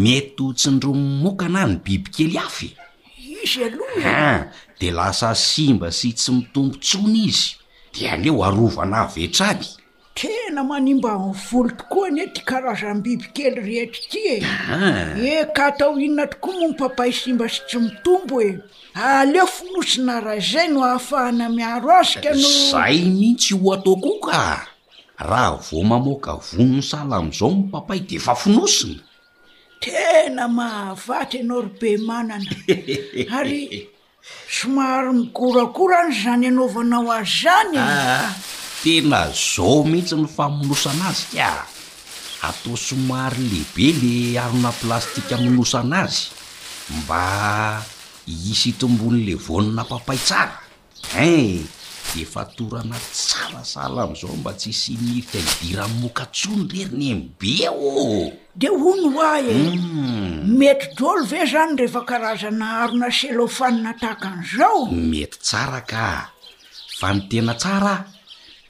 mety 0.00 0.40
ho 0.44 0.48
tsindro 0.60 0.90
mimokana 0.96 1.60
ny 1.68 1.76
biby 1.84 2.08
kely 2.16 2.34
afy 2.46 2.70
izy 3.42 3.60
aloha 3.68 4.08
a 4.16 4.32
ah, 4.32 4.40
de 4.78 4.90
lasa 4.94 5.34
simba 5.34 5.90
sy 5.90 6.12
tsy 6.14 6.32
mitombontsony 6.32 7.14
izy 7.26 7.54
de 7.94 8.06
aleo 8.10 8.44
arovana 8.44 9.06
vetrany 9.14 9.66
tena 10.14 10.62
manimba 10.64 11.12
nivolo 11.18 11.70
tokoa 11.78 12.08
n 12.10 12.18
e 12.22 12.26
ty 12.32 12.40
karazan'ny 12.46 12.98
ah. 12.98 13.02
bibikely 13.02 13.58
reetra 13.66 14.02
ty 14.10 14.20
e 14.38 14.38
eh, 14.38 15.06
e 15.18 15.34
ka 15.56 15.74
tao 15.78 15.98
inona 15.98 16.26
tokoa 16.30 16.54
mipapay 16.62 17.10
simba 17.12 17.48
sy 17.50 17.60
tsy 17.68 17.78
mitombo 17.82 18.38
e 18.40 18.50
aleo 18.94 19.46
finosona 19.46 20.20
raha 20.22 20.40
zay 20.40 20.68
no 20.70 20.84
ahafahana 20.86 21.48
miaro 21.50 21.90
azy 21.98 22.20
ka 22.22 22.30
nozay 22.30 23.02
mihitsy 23.02 23.54
ho 23.58 23.66
atao 23.74 23.96
koo 23.98 24.20
ka 24.22 24.62
raha 25.18 25.58
vo 25.58 25.82
mamoka 25.82 26.38
vonony 26.38 26.82
sala 26.86 27.18
am'izao 27.18 27.50
mipapay 27.50 28.00
de 28.06 28.16
efa 28.22 28.34
finosina 28.38 29.02
tena 29.82 30.46
mahavaty 30.48 31.38
anao 31.42 31.62
ro 31.66 31.70
be 31.80 31.96
manana 31.98 32.46
ary 33.34 33.88
somary 34.48 35.12
mikorakora 35.12 36.06
any 36.08 36.14
zany 36.20 36.44
anaovanao 36.48 37.08
azy 37.12 37.48
zany 37.48 37.76
a 37.80 37.84
ah, 37.94 38.34
tena 38.82 39.20
zao 39.32 39.80
mihitsy 39.84 40.16
ny 40.16 40.28
famonosana 40.36 41.04
azy 41.12 41.26
ka 41.36 41.50
atao 42.48 42.76
somary 42.76 43.40
lehibe 43.50 43.86
le 44.02 44.14
arona 44.44 44.70
plastika 44.80 45.36
minosana 45.40 45.96
azy 46.04 46.22
mba 47.00 47.24
isy 48.50 48.72
tombony 48.80 49.18
le 49.28 49.34
vonina 49.34 49.84
papay 49.88 50.18
tsara 50.28 50.56
en 51.16 51.64
de 52.16 52.24
fa 52.32 52.42
torana 52.56 52.96
tsalasala 53.14 54.00
am'izao 54.04 54.36
mba 54.40 54.52
tsi 54.60 54.70
sy 54.80 54.92
mirka 55.04 55.38
hidiranmoka 55.46 56.24
tsony 56.34 56.64
reriny 56.70 57.08
m 57.20 57.22
be 57.38 57.50
eo 57.68 57.88
oh. 58.00 58.32
de 58.58 58.66
ho 58.66 58.92
no 59.00 59.10
oa 59.18 59.38
e 59.52 59.56
mm. 59.70 60.50
mety 60.58 60.88
droly 60.98 61.26
ve 61.30 61.44
zany 61.46 61.76
rehefa 61.78 62.02
karazana 62.10 62.68
arona 62.82 63.06
celofanna 63.18 63.92
tahaka 64.00 64.28
an'izao 64.34 64.80
mety 65.12 65.38
tsara 65.46 65.80
ka 65.90 66.06
fa 66.98 67.08
nytena 67.14 67.54
tsara 67.62 67.94
a 68.02 68.04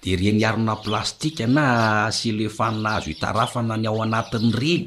de 0.03 0.11
reny 0.23 0.45
arona 0.45 0.75
plastika 0.85 1.45
na 1.57 1.65
sylefana 2.19 2.91
azo 3.01 3.09
hitarafana 3.13 3.75
ny 3.81 3.87
ao 3.91 3.99
anatin'ny 4.05 4.53
reny 4.61 4.87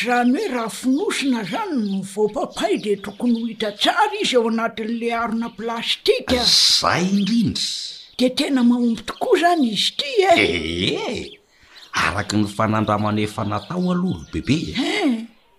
zany 0.00 0.34
hoe 0.40 0.48
raha 0.54 0.72
finosona 0.80 1.40
zany 1.52 1.78
no 1.92 1.98
voapapay 2.12 2.74
de 2.84 2.92
tokony 3.04 3.34
ho 3.38 3.46
hita 3.52 3.68
tsara 3.82 4.14
izy 4.22 4.34
ao 4.36 4.48
anatin'le 4.50 5.08
arona 5.22 5.48
plastika 5.58 6.36
zay 6.80 7.02
indrindry 7.14 7.68
de 8.18 8.26
tena 8.38 8.60
mahomby 8.68 9.02
tokoa 9.08 9.34
zany 9.42 9.66
izy 9.76 9.88
ty 9.98 10.08
ee 10.28 10.36
eh, 10.44 10.48
eh, 10.50 11.02
eh. 11.08 11.26
araky 11.92 12.36
ny 12.36 12.46
fanandramany 12.46 13.22
efa 13.24 13.44
natao 13.44 13.78
aloha 13.78 13.94
lo 14.02 14.10
bebe 14.32 14.58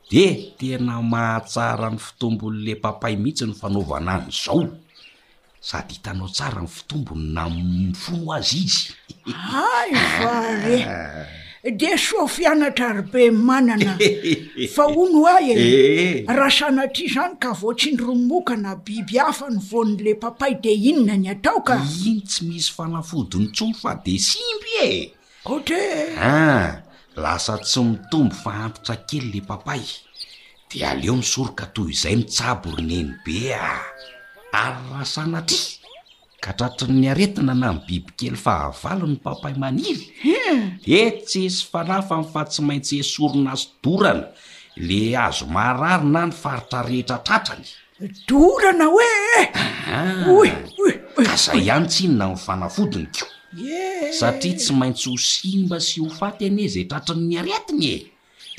de 0.09 0.23
eh. 0.23 0.51
tena 0.57 1.01
mahatsara 1.01 1.89
ny 1.89 1.97
fitombon'le 1.99 2.73
papay 2.81 3.15
mihitsy 3.17 3.45
ny 3.45 3.53
fanaovana 3.55 4.11
a 4.17 4.21
any 4.21 4.31
zao 4.43 4.63
sady 5.61 5.93
hitanao 5.93 6.29
tsara 6.29 6.61
ny 6.61 6.67
fitombony 6.67 7.23
namnfono 7.35 8.31
azy 8.35 8.59
izy 8.65 8.85
a 9.33 9.85
va 10.19 10.33
e 11.63 11.71
de 11.75 11.97
soa 11.97 12.27
fianatra 12.27 12.87
arbe 12.89 13.31
manana 13.31 13.97
fa 14.75 14.83
o 14.87 15.03
no 15.11 15.25
a 15.27 15.35
e 15.43 15.53
eh. 15.53 16.23
raha 16.27 16.49
sanatry 16.57 17.05
zany 17.13 17.35
ka 17.41 17.51
voa 17.53 17.75
tsindromokana 17.75 18.75
biby 18.85 19.17
hafa 19.19 19.47
nyvoan'n'le 19.51 20.11
papay 20.19 20.53
de 20.63 20.71
inona 20.71 21.15
ny 21.19 21.27
atao 21.33 21.59
ka 21.67 21.75
iny 22.07 22.21
tsy 22.23 22.45
misy 22.47 22.69
fanafodinytsoo 22.75 23.73
fa 23.81 23.91
de 24.05 24.15
simby 24.17 24.73
e 24.87 24.89
ah 26.17 26.79
lasa 27.23 27.55
tsy 27.57 27.81
mitombo 27.89 28.35
fa 28.43 28.51
antitra 28.65 28.95
kely 29.09 29.25
le 29.33 29.39
papay 29.49 29.81
de 30.69 30.77
aleo 30.89 31.15
misoroka 31.19 31.65
toy 31.73 31.89
izay 31.93 32.15
mitsabo 32.21 32.67
roneny 32.77 33.09
be 33.25 33.35
a 33.53 33.55
ah. 33.73 33.83
ary 34.61 34.81
raha 34.89 35.05
sana 35.13 35.39
try 35.49 35.67
ka 36.43 36.51
tratrin'nyaretina 36.57 37.53
na 37.57 37.67
ny 37.73 37.79
bibikely 37.87 38.37
fa 38.45 38.51
havalonyn 38.63 39.17
papay 39.25 39.53
maniry 39.61 40.05
de 40.85 41.01
hmm. 41.09 41.25
tsysy 41.27 41.59
fanafa 41.71 42.15
n 42.21 42.23
fa 42.33 42.41
tsy 42.45 42.61
maintsy 42.67 42.95
esorona 43.01 43.51
sy 43.57 43.67
dorana 43.83 44.25
le 44.87 45.01
azo 45.25 45.45
marary 45.55 46.05
na 46.13 46.21
ny 46.29 46.33
faritrarehetra 46.41 47.17
tratrany 47.25 47.65
dorana 48.29 48.85
hoeeoe 48.93 50.91
ah, 51.17 51.25
ka 51.25 51.35
za 51.43 51.51
ihany 51.61 51.87
tsiny 51.89 52.13
na 52.19 52.25
nifanafodinyo 52.29 53.29
satria 54.13 54.53
tsy 54.57 54.73
maintsy 54.77 55.09
ho 55.09 55.17
simba 55.17 55.79
sy 55.81 56.03
ho 56.03 56.09
faty 56.09 56.45
anezay 56.49 56.85
tratrinyny 56.85 57.37
aretiny 57.41 57.85
e 57.89 57.97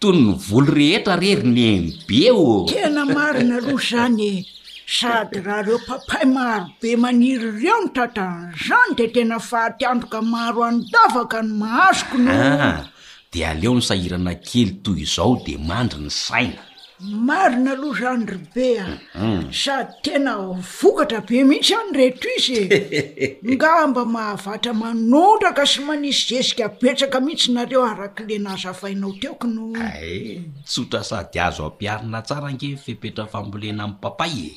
toyy 0.00 0.18
ny 0.18 0.32
volo 0.38 0.72
rehetra 0.74 1.16
rery 1.18 1.42
ny 1.46 1.62
em 1.76 1.84
be 2.06 2.26
o 2.30 2.66
tena 2.70 3.02
marina 3.06 3.58
loa 3.60 3.80
zany 3.82 4.30
e. 4.30 4.32
sady 4.96 5.38
raha 5.46 5.62
reo 5.66 5.78
mpapay 5.82 6.24
marobe 6.36 6.90
maniry 7.02 7.48
ireo 7.50 7.76
no 7.82 7.88
tantraany 7.96 8.54
zany 8.68 8.94
dia 8.98 9.08
tena 9.14 9.36
fahatiandroka 9.48 10.20
maro 10.32 10.60
anodavaka 10.68 11.38
ny 11.42 11.52
mahazoko 11.60 12.16
na 12.22 12.34
ah, 12.68 12.82
dia 13.32 13.50
aleo 13.50 13.74
ny 13.74 13.82
sahirana 13.88 14.34
kely 14.48 14.70
toy 14.82 15.02
izao 15.04 15.34
dia 15.44 15.58
mandry 15.58 16.00
ny 16.06 16.10
saina 16.26 16.62
marina 17.10 17.72
alohzanyro 17.72 18.38
be 18.54 18.78
a 18.78 18.98
mm-hmm. 19.18 19.50
sady 19.52 19.92
tena 20.02 20.36
vokatra 20.80 21.20
be 21.20 21.42
mihitsy 21.44 21.74
ano 21.74 21.92
rehto 21.98 22.28
izy 22.36 22.62
nga 23.56 23.86
mba 23.90 24.04
mahavatra 24.04 24.72
manotraka 24.74 25.66
sy 25.66 25.80
manisy 25.82 26.26
zesika 26.36 26.68
petsaka 26.68 27.20
mihitsy 27.20 27.50
nareo 27.52 27.82
arak'le 27.82 28.38
na 28.38 28.54
aza 28.54 28.70
afainao 28.70 29.12
teokony 29.12 29.82
ae 29.82 30.40
tsotra 30.66 31.02
sady 31.04 31.38
azo 31.40 31.66
am-piarina 31.66 32.22
tsara 32.22 32.52
nge 32.54 32.76
fepetra 32.84 33.26
fambolena 33.26 33.84
ami' 33.84 33.98
papay 34.02 34.34
e 34.48 34.52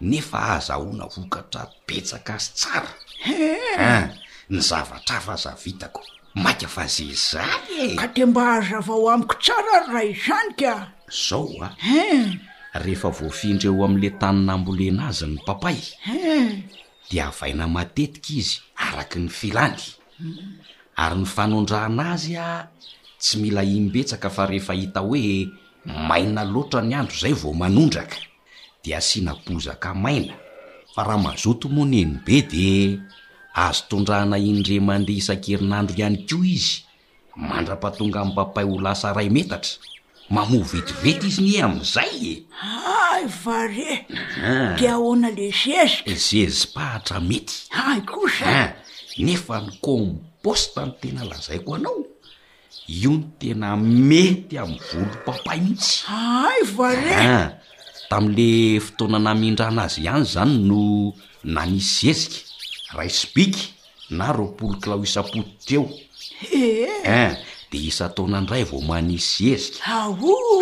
nefa 0.00 0.38
aza 0.56 0.74
hona 0.80 1.04
vokatra 1.14 1.62
petsaka 1.86 2.32
azy 2.34 2.50
tsara 2.58 2.90
ea 3.28 3.38
eh. 3.40 3.88
ah, 3.88 4.08
ny 4.50 4.60
zavatrafa 4.60 5.32
aza 5.36 5.50
vitako 5.64 6.00
makafa 6.34 6.86
ze 6.88 7.06
zanye 7.12 7.94
ka 7.96 8.06
de 8.08 8.24
mba 8.26 8.40
hahazavaho 8.44 9.10
amiko 9.10 9.34
tsara 9.42 9.76
y 9.80 9.92
ray 9.92 10.10
zanika 10.26 10.93
zao 11.10 11.48
a 11.62 11.76
hmm. 11.80 12.38
rehefa 12.72 13.08
voafindreo 13.08 13.84
amin'la 13.84 14.10
taninaambolena 14.20 15.02
azy 15.08 15.26
ny 15.26 15.36
papay 15.46 15.76
hmm. 16.04 16.62
dia 17.10 17.26
avaina 17.28 17.64
matetika 17.74 18.28
izy 18.40 18.58
araky 18.86 19.18
ny 19.20 19.28
filany 19.38 19.76
ary 21.02 21.16
ny 21.20 21.26
fanondrana 21.34 22.02
azy 22.16 22.36
a 22.36 22.68
tsy 23.20 23.36
mila 23.42 23.62
imbetsaka 23.62 24.30
fa 24.30 24.46
rehefa 24.46 24.72
hita 24.74 25.00
hoe 25.00 25.48
maina 26.08 26.44
loatra 26.52 26.80
ny 26.82 26.94
andro 26.98 27.16
izay 27.16 27.34
vo 27.40 27.50
manondraka 27.52 28.16
dia 28.82 28.98
asinapozaka 28.98 29.94
maina 29.94 30.34
fa 30.94 31.02
raha 31.04 31.18
mazoto 31.26 31.66
moneny 31.68 32.10
be 32.24 32.42
de 32.50 32.66
azotondrana 33.54 34.38
indre 34.38 34.80
mandeha 34.88 35.18
isan-kerinandro 35.20 35.94
ihany 35.98 36.18
ko 36.28 36.36
izy 36.56 36.82
mandra-pa 37.48 37.88
tonga 37.96 38.20
amin'y 38.22 38.36
papay 38.36 38.64
ho 38.64 38.76
lasa 38.84 39.12
ray 39.12 39.28
metatra 39.30 39.78
mamoa 40.30 40.64
vetivety 40.64 41.26
izy 41.26 41.40
nye 41.44 41.58
ami'izay 41.66 42.16
e 42.32 42.36
ay 43.10 43.24
varea 43.44 44.00
de 44.78 44.86
ahoana 44.88 45.28
le 45.30 45.48
zezika 45.52 46.08
e 46.10 46.14
zezimpahatra 46.16 47.20
mety 47.20 47.54
ai 47.84 48.00
kosaa 48.08 48.72
nefa 49.24 49.56
ny 49.64 49.68
composta 49.84 50.82
ny 50.86 50.92
tena 51.00 51.22
lazaiko 51.30 51.70
anao 51.76 52.00
io 52.88 53.10
ny 53.16 53.22
tena 53.38 53.76
mety 53.76 54.54
amny 54.62 54.80
volompapay 54.88 55.60
mihitsy 55.60 56.04
ay 56.08 56.60
varea 56.76 57.60
tam'le 58.10 58.80
fotoana 58.86 59.18
namindrana 59.26 59.82
azy 59.86 60.02
ihany 60.04 60.24
zany 60.32 60.52
no 60.68 60.80
nanis 61.54 61.88
zezika 62.00 62.40
rayisbiky 62.96 63.64
na 64.16 64.32
roapolo 64.32 64.76
kilaoisapotitra 64.82 65.76
eo 65.76 65.84
ehe 66.56 66.88
e 67.04 67.24
isataona 67.76 68.40
indray 68.42 68.62
vo 68.64 68.80
manisy 68.80 69.54
zezika 69.56 70.06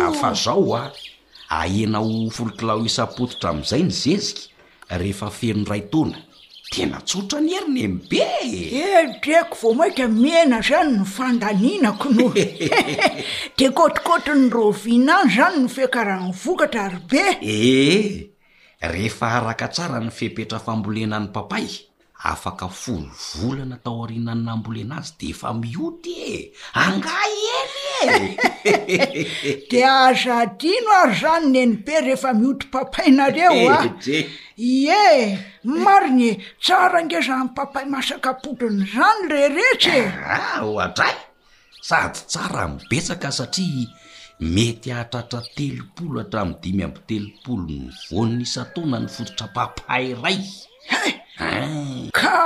afa 0.03 0.33
zao 0.33 0.73
a 0.75 0.91
ahena 1.49 1.99
ho 2.01 2.29
folokilao 2.35 2.85
isapototra 2.85 3.49
am'izay 3.53 3.83
ny 3.87 3.91
zezika 4.01 4.49
rehefa 5.01 5.29
ferondray 5.29 5.81
tona 5.91 6.17
te 6.73 6.85
natsotra 6.85 7.39
ny 7.45 7.51
heriny 7.57 7.83
n 7.85 7.95
be 8.09 8.21
edreko 8.81 9.53
vo 9.61 9.71
maink 9.79 9.99
mena 10.21 10.61
zany 10.61 10.97
ny 10.99 11.05
fandaninako 11.05 12.07
no 12.17 12.27
de 13.59 13.67
kotikoty 13.77 14.33
ny 14.37 14.49
rovina 14.49 15.21
any 15.23 15.33
zany 15.35 15.57
no 15.63 15.69
fiakarahny 15.75 16.31
vokatra 16.43 16.83
ary 16.89 16.99
be 17.09 17.25
ee 17.41 17.63
eh, 17.77 18.11
rehefa 18.91 19.27
araka 19.37 19.67
tsara 19.69 19.99
ny 20.01 20.09
fepetra 20.09 20.59
fambolena 20.59 21.19
ny 21.19 21.27
papay 21.29 21.67
afaka 22.31 22.67
folo 22.81 23.11
volana 23.37 23.77
tao 23.83 23.97
arinan 24.05 24.41
namboly 24.47 24.81
anazy 24.85 25.11
de 25.19 25.25
efa 25.33 25.49
mioty 25.61 26.11
e 26.33 26.35
anga 26.83 27.17
ely 27.33 27.47
e 29.49 29.51
de 29.69 29.79
aza 30.03 30.37
dino 30.59 30.91
ary 31.01 31.15
zany 31.21 31.45
neni 31.53 31.75
be 31.85 31.93
rehefa 32.05 32.29
mioty 32.39 32.65
mpapaynareo 32.69 33.51
a 33.75 33.77
ah? 33.77 33.85
ye 34.85 35.05
marine 35.85 36.29
tsara 36.63 36.99
ngeza 37.05 37.33
miy 37.39 37.47
mpapay 37.49 37.85
masakapotiny 37.93 38.79
zany 38.93 39.21
rerehetrae 39.33 40.01
ah, 40.07 40.31
ah, 40.37 40.59
oatray 40.75 41.15
sady 41.87 42.19
tsara 42.31 42.61
mipetsaka 42.73 43.29
satria 43.37 43.87
mety 44.53 44.87
ahatratra 44.95 45.39
telopolo 45.55 46.15
hatrami'ny 46.21 46.59
dimy 46.61 46.83
amby 46.87 47.01
telopolo 47.09 47.61
ny 47.77 47.87
voninaisataona 48.11 48.95
ny 49.03 49.07
fototra 49.15 49.47
papay 49.55 50.05
ray 50.23 50.41
aa 50.91 51.67
ka 52.21 52.39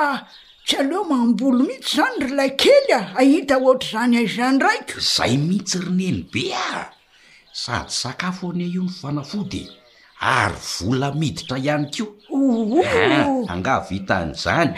tsy 0.66 0.76
aleo 0.82 1.02
mambolo 1.12 1.62
mitsy 1.70 1.92
zany 1.98 2.16
ry 2.24 2.32
lay 2.40 2.52
kely 2.64 2.88
a 3.00 3.02
ahita 3.22 3.54
ohatra 3.66 3.90
zany 3.96 4.16
aizany 4.22 4.58
raika 4.66 4.96
zay 5.16 5.34
mihitsy 5.48 5.78
roneny 5.86 6.20
be 6.32 6.44
ah 6.70 6.86
sady 7.62 7.92
sakafo 8.02 8.46
ani 8.54 8.66
io 8.76 8.84
ny 8.88 8.94
fanafody 9.00 9.64
ary 10.40 10.60
vola 10.74 11.08
miditra 11.20 11.56
ihany 11.66 11.86
ko 11.96 12.04
o 12.38 12.42
angavitaan'izany 13.54 14.72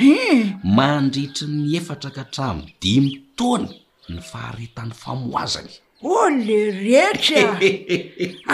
mandritry 0.78 1.48
ny 1.58 1.64
efatraka 1.80 2.20
hatramo 2.24 2.64
dimy 2.82 3.12
taona 3.38 3.70
ny 4.14 4.18
faharetany 4.30 4.94
famoazany 5.04 5.74
o 6.00 6.16
oh, 6.16 6.30
le 6.32 6.72
rehetraa 6.72 7.60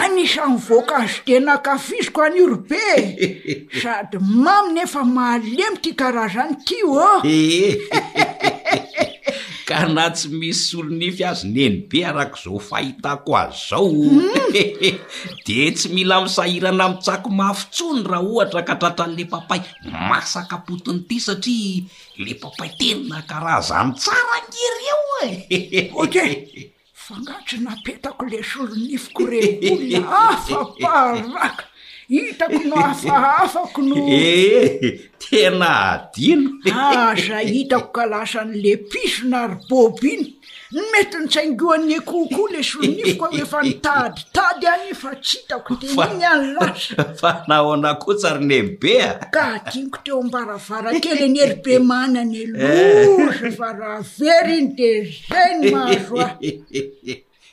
anisany 0.02 0.56
voaka 0.68 0.96
azo 1.06 1.22
tena 1.24 1.52
ankafizoko 1.54 2.18
any 2.26 2.36
iro 2.42 2.56
be 2.58 2.90
sady 3.82 4.18
mamy 4.18 4.72
nefa 4.74 5.04
mahalemy 5.06 5.78
itya 5.82 5.94
karazaany 6.02 6.56
tio 6.66 6.90
oh. 6.90 7.20
eh, 7.22 7.76
a 7.94 9.62
ka 9.70 9.86
na 9.86 10.10
tsy 10.10 10.26
misy 10.34 10.70
solo 10.74 10.90
nify 10.90 11.22
azoneny 11.30 11.86
be 11.88 11.98
arak'izao 12.10 12.58
fahitako 12.58 13.30
az 13.38 13.54
zao 13.70 13.88
hmm. 13.94 14.50
de 15.46 15.62
tsy 15.70 15.86
mila 15.94 16.20
misahirana 16.26 16.84
amiitsako 16.90 17.30
mahfitsony 17.30 18.02
raha 18.10 18.24
ohatra 18.26 18.62
katratran'le 18.68 19.22
papay 19.30 19.60
masakapotinyity 20.10 21.16
satria 21.26 21.86
le 22.18 22.32
papay 22.42 22.70
tena 22.78 23.22
karazany 23.30 23.94
tsara 23.94 24.36
gny 24.50 24.58
ereo 24.68 24.98
eot 26.02 26.16
eh. 26.26 26.72
fagace 27.06 27.54
napetako 27.64 28.24
lesol 28.32 28.66
nifcure 28.86 29.42
ulafaparak 29.70 31.56
hitako 32.08 32.58
mahafaha 32.70 33.36
afako 33.36 33.82
noee 33.82 34.76
eh, 34.82 35.00
tena 35.18 35.70
adino 35.92 36.50
aza 36.80 37.38
hitako 37.38 37.88
ka 37.96 38.04
lasan'le 38.12 38.72
pisona 38.90 39.36
ary 39.44 39.56
boby 39.70 40.08
iny 40.16 40.28
ny 40.74 40.80
mety 40.92 41.16
ny 41.18 41.28
tsaingoane 41.32 41.98
kokoa 42.08 42.50
le 42.52 42.62
sonifoko 42.68 43.24
anefa 43.26 43.62
nnitady 43.62 44.20
tady 44.34 44.66
agny 44.74 44.88
efa 44.92 45.10
tsy 45.24 45.36
hitako 45.38 45.70
deiny 45.80 46.24
any 46.30 46.48
lasa 46.54 47.04
fa 47.20 47.30
naho 47.48 47.72
ana 47.74 47.94
kohotsary 47.98 48.44
nehibe 48.48 48.94
a 49.10 49.12
ka 49.34 49.42
adiniko 49.56 49.98
teo 50.04 50.20
ambaravarakely 50.22 51.28
nyheri 51.34 51.56
be 51.64 51.78
manany 51.90 52.38
e 52.42 52.48
eh. 52.58 53.04
lozy 53.18 53.50
fa 53.58 53.70
raha 53.78 54.00
very 54.18 54.58
iny 54.58 54.68
de 54.78 54.90
zany 55.28 55.70
maharoah 55.70 56.36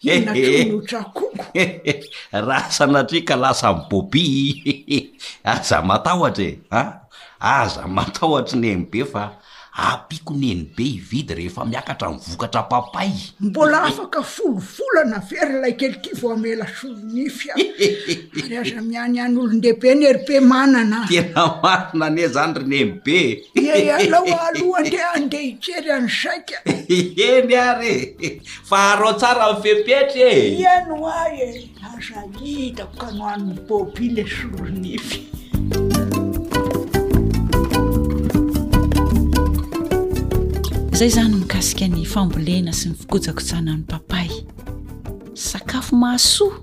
natotrakoko 0.03 1.45
rasanatri 2.31 3.23
ka 3.23 3.35
lasa 3.39 3.71
my 3.71 3.87
bobi 3.87 4.83
aza 5.47 5.79
matahotra 5.81 6.43
e 6.43 6.51
a 6.69 6.81
aza 7.39 7.87
mataotry 7.95 8.57
ny 8.59 8.67
eny 8.75 8.83
be 8.91 9.01
fa 9.07 9.25
ampiakoneni 9.73 10.69
be 10.75 10.83
ividy 10.83 11.33
rehefa 11.33 11.65
miakatra 11.65 12.09
mivokatra 12.11 12.63
papay 12.69 13.11
mbola 13.39 13.81
afaka 13.83 14.21
folofolo 14.23 15.03
na 15.05 15.17
very 15.19 15.55
lay 15.61 15.73
kely 15.73 15.97
ty 16.01 16.09
vo 16.13 16.31
amela 16.31 16.67
solonifya 16.79 17.53
re 17.57 18.55
azamiany 18.61 19.17
any 19.25 19.37
olondehaibe 19.39 19.91
ny 19.97 20.05
heri 20.05 20.21
be 20.27 20.37
manana 20.51 21.05
tena 21.09 21.43
marina 21.97 22.05
ane 22.05 22.23
zany 22.33 22.53
roneni 22.57 22.91
be 23.05 23.17
ialaoalohane 23.55 25.01
ande 25.15 25.37
hijery 25.45 25.89
any 25.97 26.09
saika 26.21 26.57
eny 27.29 27.53
arye 27.67 28.39
fa 28.69 28.77
aro 28.93 29.11
tsara 29.19 29.45
mifepetry 29.53 30.21
e 30.21 30.57
iano 30.61 30.95
a 31.07 31.33
e 31.33 31.69
aza 31.85 32.21
hitakokanohanny 32.43 33.53
bobile 33.67 34.23
solonify 34.35 35.42
zay 40.93 41.09
zany 41.09 41.35
mikasika 41.39 41.87
ny 41.89 42.03
fambolena 42.05 42.73
sy 42.73 42.89
ny 42.91 42.95
fikojakojana 42.97 43.73
ny 43.77 43.83
papay 43.89 44.29
sakafo 45.33 45.95
mahasoa 45.97 46.59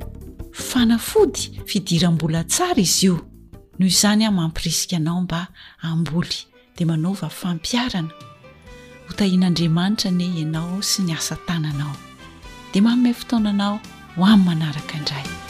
fanafody 0.52 1.40
fidiram-bola 1.66 2.44
tsara 2.44 2.78
izy 2.78 3.06
io 3.06 3.14
noho 3.78 3.88
izany 3.90 4.24
an 4.24 4.34
mampirisika 4.34 4.96
anao 4.96 5.20
mba 5.20 5.46
amboly 5.82 6.46
dea 6.76 6.86
manaova 6.86 7.28
fampiarana 7.28 8.10
hotahian'aandriamanitra 9.08 10.10
ny 10.14 10.24
ianao 10.40 10.78
sy 10.82 11.02
ny 11.02 11.12
asa 11.12 11.36
tananao 11.46 11.96
dea 12.72 12.82
maoma 12.82 13.12
fotonanao 13.14 13.80
ho 14.16 14.24
amin'ny 14.24 14.44
manaraka 14.46 14.94
indray 14.98 15.49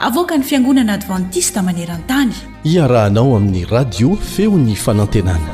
avoka 0.00 0.36
ny 0.38 0.42
fiangonana 0.44 0.92
advantista 0.96 1.62
maneran-tany 1.62 2.32
iarahanao 2.64 3.36
amin'ny 3.36 3.64
radio 3.66 4.16
feo 4.16 4.56
ny 4.58 4.72
fanantenana 4.74 5.52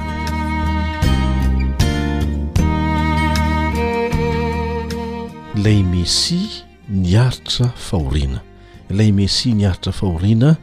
ilay 5.57 5.83
messie 5.83 6.63
ni 6.89 7.17
aritra 7.17 7.69
fahoriana 7.77 8.41
ilay 8.91 9.13
messi 9.13 9.55
ny 9.55 9.67
aritra 9.67 9.93
fahoriana 9.93 10.57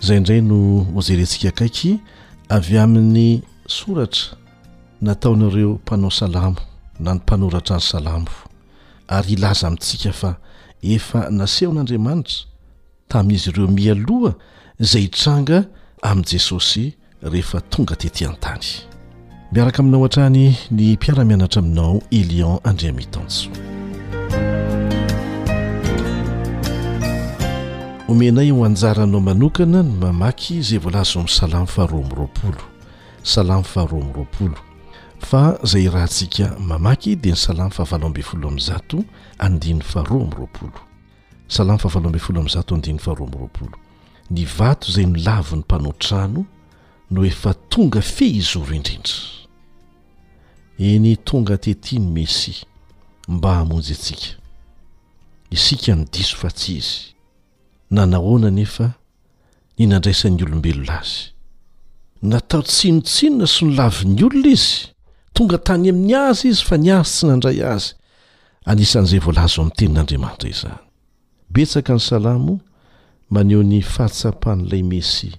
zay 0.00 0.16
indray 0.16 0.40
no 0.40 0.86
ozerentsika 0.96 1.48
akaiky 1.48 2.00
avy 2.48 2.78
amin'ny 2.78 3.42
soratra 3.66 4.36
nataonareo 5.02 5.70
mpanao 5.70 6.10
salamo 6.10 6.56
na 7.00 7.14
ny 7.14 7.20
mpanoratra 7.20 7.76
ny 7.76 7.82
salamo 7.82 8.26
ary 9.08 9.32
ilaza 9.32 9.66
amitsika 9.68 10.12
fa 10.12 10.34
efa 10.82 11.30
nasehon'andriamanitra 11.30 12.47
tamin'izy 13.08 13.50
ireo 13.50 13.68
mialoha 13.76 14.34
zay 14.90 15.02
itranga 15.04 15.58
amin' 16.02 16.24
jesosy 16.28 16.94
rehefa 17.22 17.60
tonga 17.72 17.94
tetian-tany 18.02 18.66
miaraka 19.52 19.78
aminao 19.82 20.04
atrany 20.08 20.44
ny 20.76 20.82
mpiaramianatra 20.96 21.60
aminao 21.62 22.02
elion 22.10 22.58
andria 22.64 22.92
mitanso 22.92 23.48
homenay 28.08 28.50
ho 28.50 28.64
anjara 28.64 29.02
anao 29.02 29.20
manokana 29.20 29.82
ny 29.82 29.92
mamaky 30.02 30.62
zay 30.62 30.78
volazo 30.78 31.20
ami'y 31.20 31.28
salamo 31.32 31.66
faharo 31.66 31.98
amroaplo 32.04 32.60
salamo 33.22 33.62
faharo 33.64 33.98
mropolo 34.00 34.58
fa 35.28 35.58
zay 35.64 35.88
rahantsika 35.88 36.56
mamaky 36.68 37.16
dia 37.16 37.32
ny 37.32 37.38
salamo 37.38 37.70
fahavalo 37.70 38.06
amb 38.06 38.18
folo 38.22 38.48
amzat 38.48 38.90
andiny 39.38 39.80
faro 39.80 40.24
mroapol 40.26 40.70
salamy 41.48 41.78
fafalohambyy 41.78 42.20
folo 42.20 42.40
amin'zato 42.40 42.74
andiny 42.74 42.98
faroamoroapolo 42.98 43.76
ny 44.30 44.44
vato 44.44 44.90
izay 44.90 45.06
nilavi 45.06 45.54
ny 45.56 45.60
mpanotrano 45.60 46.44
no 47.10 47.22
efa 47.24 47.54
tonga 47.54 48.00
fehizoro 48.00 48.74
indrindra 48.74 49.14
iny 50.78 51.16
tonga 51.24 51.56
teti 51.58 51.98
ny 51.98 52.10
mesi 52.12 52.54
mba 53.28 53.54
hamonjy 53.54 53.92
antsika 53.92 54.36
isika 55.50 55.94
ny 55.96 56.04
diso 56.12 56.36
fa 56.36 56.50
tsy 56.50 56.76
izy 56.76 56.96
nanahoana 57.90 58.50
nefa 58.50 58.92
ninandraisan'ny 59.78 60.42
olombelona 60.44 61.00
azy 61.00 61.32
natao 62.22 62.62
tsinotsinona 62.62 63.46
sy 63.46 63.64
nolavi 63.64 64.04
n'ny 64.04 64.20
olona 64.24 64.50
izy 64.52 64.86
tonga 65.32 65.56
tany 65.58 65.88
amin'ny 65.88 66.12
azy 66.14 66.48
izy 66.48 66.64
fa 66.64 66.76
ny 66.76 66.92
azy 66.92 67.08
tsy 67.16 67.24
nandray 67.26 67.60
azy 67.64 67.94
anisan'izay 68.68 69.20
volazo 69.24 69.60
amin'ny 69.62 69.76
tenin'andriamanitra 69.76 70.48
izany 70.52 70.87
betsaka 71.50 71.92
ny 71.96 72.00
salamo 72.02 72.60
maneho 73.32 73.62
ny 73.64 73.80
fahritsapan'ilay 73.84 74.82
mesy 74.84 75.30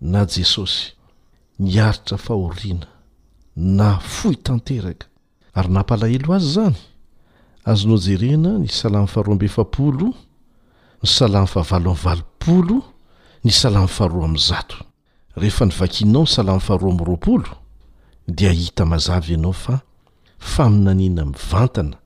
na 0.00 0.24
jesosy 0.30 0.92
ny 1.58 1.74
aritra 1.88 2.16
fahoriana 2.26 2.86
na 3.78 3.88
fohitanteraka 4.16 5.06
ary 5.58 5.68
nampalahelo 5.74 6.30
azy 6.36 6.46
izany 6.50 6.76
azonao 7.70 7.98
jerena 8.06 8.50
ny 8.62 8.68
salamo 8.78 9.08
faroa 9.14 9.34
mbefapolo 9.36 10.08
ny 11.02 11.08
salamo 11.18 11.46
favalo 11.54 11.90
mvalopolo 11.96 12.78
ny 13.44 13.50
salamo 13.60 13.88
faroa 13.88 14.24
amin'ny 14.28 14.44
zato 14.50 14.76
rehefa 15.40 15.64
nyvakinao 15.66 16.24
ny 16.28 16.30
salamo 16.36 16.60
faharoa 16.60 16.92
am'yroapolo 16.92 17.50
dia 18.36 18.52
hita 18.52 18.84
mazavy 18.84 19.32
ianao 19.32 19.52
fa 19.56 19.80
faminaniana 20.38 21.24
mivantana 21.24 21.96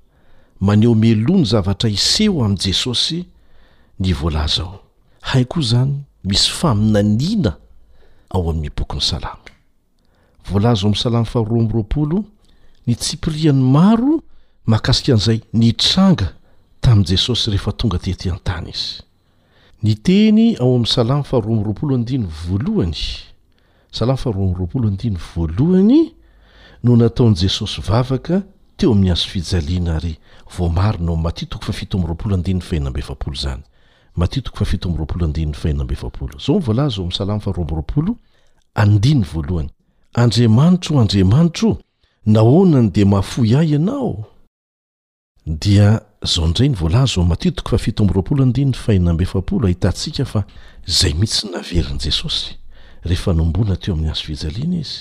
maneo 0.62 0.94
meloa 0.94 1.38
ny 1.42 1.46
zavatra 1.46 1.90
iseho 1.90 2.44
amn' 2.44 2.56
jesosy 2.56 3.24
ny 3.98 4.12
voalazaao 4.14 4.78
hai 5.32 5.44
koa 5.44 5.60
izany 5.62 5.94
misy 6.24 6.50
faminanina 6.54 7.52
ao 8.30 8.50
amin'ny 8.50 8.70
bokin'ny 8.70 9.02
salama 9.02 9.50
voalaza 10.46 10.86
oamin'ny 10.86 11.02
salam 11.02 11.24
faro 11.24 11.58
amiroapolo 11.60 12.24
ny 12.86 12.94
tsipiriany 12.94 13.58
maro 13.60 14.22
mahakasika 14.66 15.12
an'izay 15.16 15.40
nitranga 15.52 16.30
tamin'i 16.80 17.06
jesosy 17.10 17.50
rehefa 17.50 17.72
tonga 17.72 17.98
teti 17.98 18.30
an-tany 18.30 18.68
izy 18.70 19.02
ny 19.82 19.94
teny 19.98 20.40
ao 20.62 20.70
amin'ny 20.78 20.86
salam 20.86 21.24
faromiroapolo 21.26 21.94
andiny 21.98 22.26
voalohany 22.46 23.00
salam 23.92 24.16
faroropolo 24.16 24.90
diny 24.90 25.18
voalohany 25.34 26.14
no 26.84 26.94
nataon' 26.96 27.34
jesosy 27.34 27.80
vavaka 27.82 28.42
eo 28.82 28.92
amin'ny 28.92 29.12
azo 29.12 29.28
fijaliana 29.28 29.94
ary 29.96 30.16
vomaronao 30.58 31.16
matitoko 31.16 31.64
fa 31.66 31.72
fitombropolo 31.72 32.34
andinyny 32.34 32.60
fainambefapolo 32.60 33.36
zany 33.36 33.62
matitoko 34.16 34.56
fa 34.58 34.64
fitobropolo 34.64 35.24
adiny 35.26 35.52
fainambeol 35.52 36.34
zao 36.38 36.56
ny 36.58 36.60
volaz 36.60 36.98
o 36.98 37.02
am'ny 37.02 37.12
salamo 37.14 37.40
farr 37.40 37.60
andiny 38.74 39.24
voalohany 39.24 39.70
andriamanitro 40.14 41.00
andrimanitro 41.00 41.78
nahonany 42.26 42.90
de 42.90 43.04
mahafoyahy 43.04 43.70
ianao 43.72 44.24
dia 45.46 46.00
zao 46.22 46.48
nray 46.48 46.68
ny 46.68 46.74
volazo 46.74 47.22
matitoko 47.24 47.78
fafirab 47.78 48.28
ahitantsika 49.64 50.24
fa 50.24 50.44
zay 50.86 51.12
mihitsy 51.14 51.46
naverin' 51.48 52.00
jesosy 52.04 52.54
rehefa 53.02 53.32
nombona 53.32 53.76
teo 53.76 53.94
amin'ny 53.94 54.10
azo 54.10 54.24
fijaliana 54.24 54.76
izy 54.76 54.98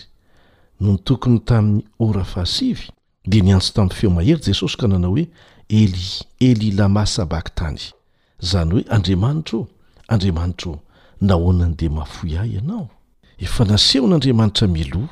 no 0.80 0.92
ny 0.94 0.98
tokony 0.98 1.40
tamin'ny 1.40 1.82
ora 2.00 2.24
dia 3.28 3.42
niantso 3.44 3.74
tamin'ny 3.74 3.94
feo 3.96 4.10
mahery 4.10 4.42
jesosy 4.44 4.78
ka 4.78 4.88
nanao 4.88 5.12
hoe 5.12 5.28
eli 5.70 6.04
eli 6.40 6.72
lama 6.72 7.06
sabaktany 7.06 7.80
izany 8.42 8.72
hoe 8.74 8.86
andriamanitra 8.90 9.60
andriamanitra 10.08 10.72
nahoana 11.22 11.66
ny 11.70 11.76
dea 11.76 11.90
mafoy 11.90 12.38
ahy 12.38 12.52
ianao 12.56 12.90
efa 13.40 13.66
naseho 13.66 14.08
n'andriamanitra 14.08 14.68
miloa 14.68 15.10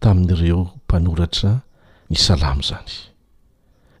tamin'ireo 0.00 0.64
mpanoratra 0.86 1.60
ny 2.10 2.16
salamo 2.16 2.62
zany 2.62 2.94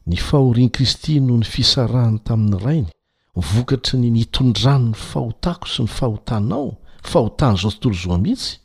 ny 0.06 0.16
fahorian' 0.16 0.70
kristy 0.70 1.20
noho 1.20 1.38
ny 1.40 1.44
fisarahany 1.44 2.18
tamin'ny 2.18 2.58
rainy 2.64 2.92
vokatry 3.34 3.98
ny 3.98 4.10
mitondrano 4.10 4.88
ny 4.88 4.94
fahotako 4.94 5.66
sy 5.68 5.82
ny 5.82 5.88
fahotanao 5.90 6.74
fahotan' 7.02 7.56
zao 7.58 7.70
tontolo 7.70 7.94
zoamihitsy 7.94 8.58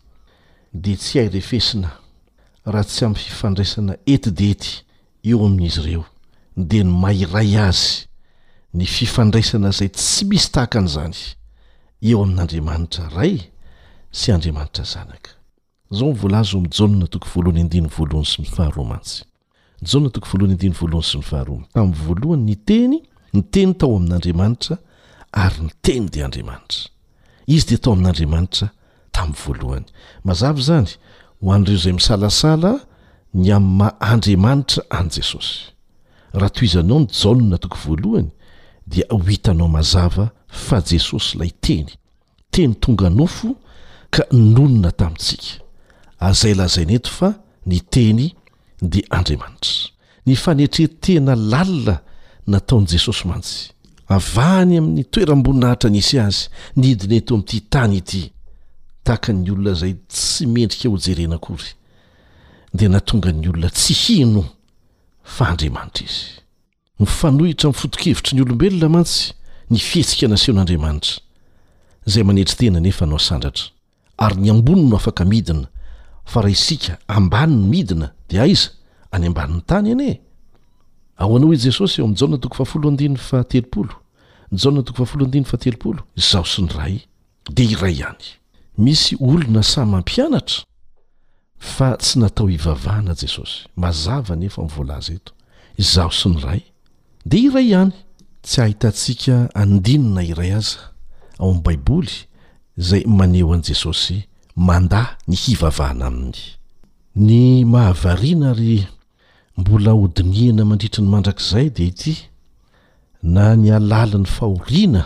dia 0.74 0.95
tsy 0.97 1.20
hai 1.20 1.30
rehfesina 1.34 2.01
raha 2.66 2.84
tsy 2.84 3.05
ami'y 3.05 3.18
fifandraisana 3.20 3.95
etid 4.05 4.38
ety 4.41 4.74
eo 5.24 5.45
amin'izy 5.45 5.80
ireo 5.82 6.05
de 6.57 6.84
ny 6.84 6.91
mayray 7.03 7.57
azy 7.57 8.05
ny 8.74 8.86
fifandraisana 8.86 9.70
izay 9.74 9.89
tsy 9.89 10.26
misy 10.30 10.49
tahakan'izany 10.53 11.16
eo 12.05 12.22
amin'n'andriamanitra 12.24 13.09
ray 13.18 13.49
sy 14.14 14.32
andriamanitra 14.34 14.86
zanaka 14.86 15.32
zao 15.91 16.14
nyvolazo 16.14 16.57
oami'ny 16.57 16.74
janna 16.78 17.07
toko 17.09 17.28
voalohany 17.34 17.62
endiny 17.66 17.88
voalohany 17.89 18.26
sy 18.30 18.41
mfaharoamantsy 18.45 19.24
janna 19.82 20.09
toko 20.14 20.28
voalohany 20.32 20.53
endiny 20.53 20.76
voalohany 20.80 21.05
sy 21.09 21.18
mifaharoamy 21.18 21.66
tamin'ny 21.74 21.97
voalohany 22.05 22.43
ny 22.45 22.55
teny 22.66 22.97
ny 23.34 23.41
teny 23.51 23.74
tao 23.74 23.97
amin'andriamanitra 23.97 24.78
ary 25.34 25.64
ny 25.66 25.74
teny 25.82 26.09
dia 26.14 26.26
andriamanitra 26.26 26.89
izy 27.47 27.66
de 27.74 27.78
tao 27.78 27.93
amin'n'andriamanitra 27.97 28.70
tamin'ny 29.12 29.41
voalohany 29.45 29.88
mazavy 30.24 30.62
zany 30.62 30.91
ho 31.42 31.50
an'ireo 31.54 31.76
izay 31.76 31.94
misalasala 31.98 32.72
ny 33.34 33.50
am'ma 33.58 33.96
andriamanitra 34.12 34.84
any 35.00 35.10
jesosy 35.18 35.56
raha 36.38 36.54
to 36.56 36.62
izanao 36.66 37.00
ny 37.00 37.08
jaolona 37.22 37.58
toko 37.58 37.78
voalohany 37.84 38.30
dia 38.88 39.06
ho 39.10 39.18
hitanao 39.18 39.68
mazava 39.68 40.30
fa 40.48 40.78
jesosy 40.89 41.36
ilay 41.38 41.52
teny 41.66 41.89
teny 42.52 42.74
tonga 42.82 43.10
nofo 43.10 43.56
ka 44.14 44.24
nonona 44.32 44.92
tamintsika 44.92 45.60
azai 46.20 46.54
lazaineto 46.54 47.10
fa 47.18 47.30
ny 47.66 47.80
teny 47.89 48.22
dia 48.82 49.06
andriamanitra 49.18 49.89
ny 50.26 50.36
fanetreh 50.36 50.89
tena 51.02 51.36
lalina 51.36 51.96
nataon'i 52.48 52.88
jesosy 52.92 53.28
mantsy 53.28 53.60
avahany 54.08 54.78
amin'ny 54.80 55.04
toeram-bonina 55.12 55.72
hitra 55.74 55.89
anisy 55.89 56.16
azy 56.20 56.42
nidineto 56.76 57.34
ami'ity 57.34 57.60
tany 57.74 57.96
ity 58.02 58.24
taka 59.04 59.34
ny 59.34 59.49
olona 59.52 59.74
zay 59.74 59.95
tsy 60.08 60.45
mendrika 60.47 60.89
ho 60.89 60.97
jerenakory 60.97 61.74
de 62.74 62.88
natonga 62.88 63.32
ny 63.32 63.49
olona 63.49 63.70
tsy 63.70 63.93
hino 63.93 64.45
fa 65.24 65.45
andriamanitra 65.54 66.06
izy 66.06 66.41
mifanohitra 66.99 67.70
min'n 67.72 67.80
fotokevitry 67.82 68.36
ny 68.36 68.43
olombelona 68.45 68.89
mantsy 68.89 69.34
ny 69.72 69.80
fihetsika 69.80 70.28
naseho 70.28 70.54
n'andriamanitra 70.56 71.22
zay 72.06 72.24
manetry 72.24 72.58
tena 72.58 72.80
nefa 72.80 73.06
no 73.06 73.16
asandratra 73.16 73.68
ary 74.18 74.36
ny 74.41 74.49
amboni 74.54 74.86
no 74.89 74.95
afaka 74.97 75.26
midina 75.26 75.68
fa 76.26 76.41
raha 76.41 76.54
isika 76.54 76.97
ambani 77.08 77.56
ny 77.56 77.70
midina 77.70 78.14
di 78.30 78.39
aiza 78.39 78.70
any 79.12 79.26
amban'ny 79.28 79.62
tany 79.66 79.91
ane 79.91 80.22
ao 81.18 81.36
anao 81.38 81.54
i 81.54 81.58
jesosy 81.58 81.99
eo 82.02 82.06
amin'ny 82.06 82.20
jahna 82.20 82.38
toko 82.38 82.56
faafoloandinya 82.56 83.18
fa 83.18 83.43
telopolo 83.43 83.93
jahna 84.52 84.84
toko 84.84 84.97
faafolo 85.06 85.26
andiny 85.26 85.45
fa 85.45 85.58
telopolo 85.58 86.06
zaho 86.16 86.45
sy 86.45 86.62
ny 86.62 86.74
ray 86.78 87.02
de 87.49 87.64
iray 87.64 87.93
ihany 87.97 88.38
misy 88.86 89.14
olona 89.30 89.62
samyam-pianatra 89.74 90.64
fa 91.76 91.90
tsy 92.04 92.16
natao 92.22 92.48
hivavahana 92.52 93.14
jesosy 93.22 93.56
mazava 93.84 94.34
nefa 94.42 94.62
n'voalaza 94.66 95.12
eto 95.20 95.32
izaho 95.84 96.12
sy 96.20 96.28
ny 96.32 96.38
ray 96.46 96.62
dea 97.30 97.42
iray 97.48 97.68
ihany 97.72 97.94
tsy 98.48 98.58
ahitantsika 98.64 99.36
andinina 99.62 100.22
iray 100.32 100.54
aza 100.60 100.82
ao 101.40 101.48
amin'n 101.50 101.64
baiboly 101.66 102.16
izay 102.82 103.04
maneho 103.20 103.50
an'i 103.56 103.66
jesosy 103.70 104.18
manda 104.68 105.02
ny 105.30 105.36
hivavahana 105.44 106.06
aminy 106.12 106.40
ny 107.28 107.34
mahavariana 107.74 108.46
ary 108.54 108.76
mbola 109.60 109.92
hodiniana 110.00 110.64
mandritra 110.70 111.02
ny 111.04 111.10
mandrakizay 111.14 111.68
de 111.76 111.84
ity 111.92 112.14
na 113.34 113.44
ny 113.62 113.68
alalin'ny 113.78 114.28
faoriana 114.38 115.04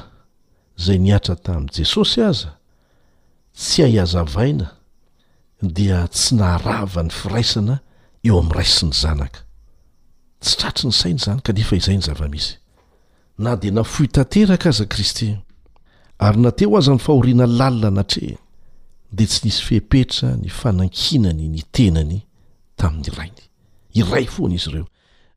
zay 0.83 0.97
niatra 1.05 1.35
tamin'i 1.45 1.73
jesosy 1.81 2.19
aza 2.31 2.49
tsy 3.55 3.81
hayazavaina 3.81 4.75
dia 5.75 6.05
tsy 6.07 6.35
naharava 6.35 7.03
ny 7.03 7.09
firaisana 7.11 7.79
eo 8.27 8.39
amin'ny 8.39 8.55
ray 8.55 8.67
sy 8.67 8.85
ny 8.87 8.91
zanaka 8.99 9.39
tsy 10.43 10.57
tratry 10.59 10.89
ny 10.91 10.95
saina 10.99 11.19
zany 11.25 11.41
kanefa 11.41 11.75
izay 11.79 11.95
ny 11.97 12.03
zava-misy 12.03 12.55
na 13.39 13.55
de 13.55 13.71
nafoitanteraka 13.71 14.69
aza 14.69 14.85
kristy 14.85 15.37
ary 16.19 16.39
nateo 16.43 16.75
azany 16.77 16.99
fahoriana 16.99 17.47
lalina 17.47 17.89
natreh 17.95 18.35
de 19.11 19.25
tsy 19.31 19.47
nisy 19.47 19.61
fepetra 19.63 20.35
ny 20.35 20.51
fanankinany 20.51 21.47
ny 21.47 21.63
tenany 21.71 22.19
tamin'ny 22.75 23.07
rainy 23.15 23.45
iray 23.95 24.27
foana 24.27 24.55
izy 24.59 24.69
ireo 24.69 24.87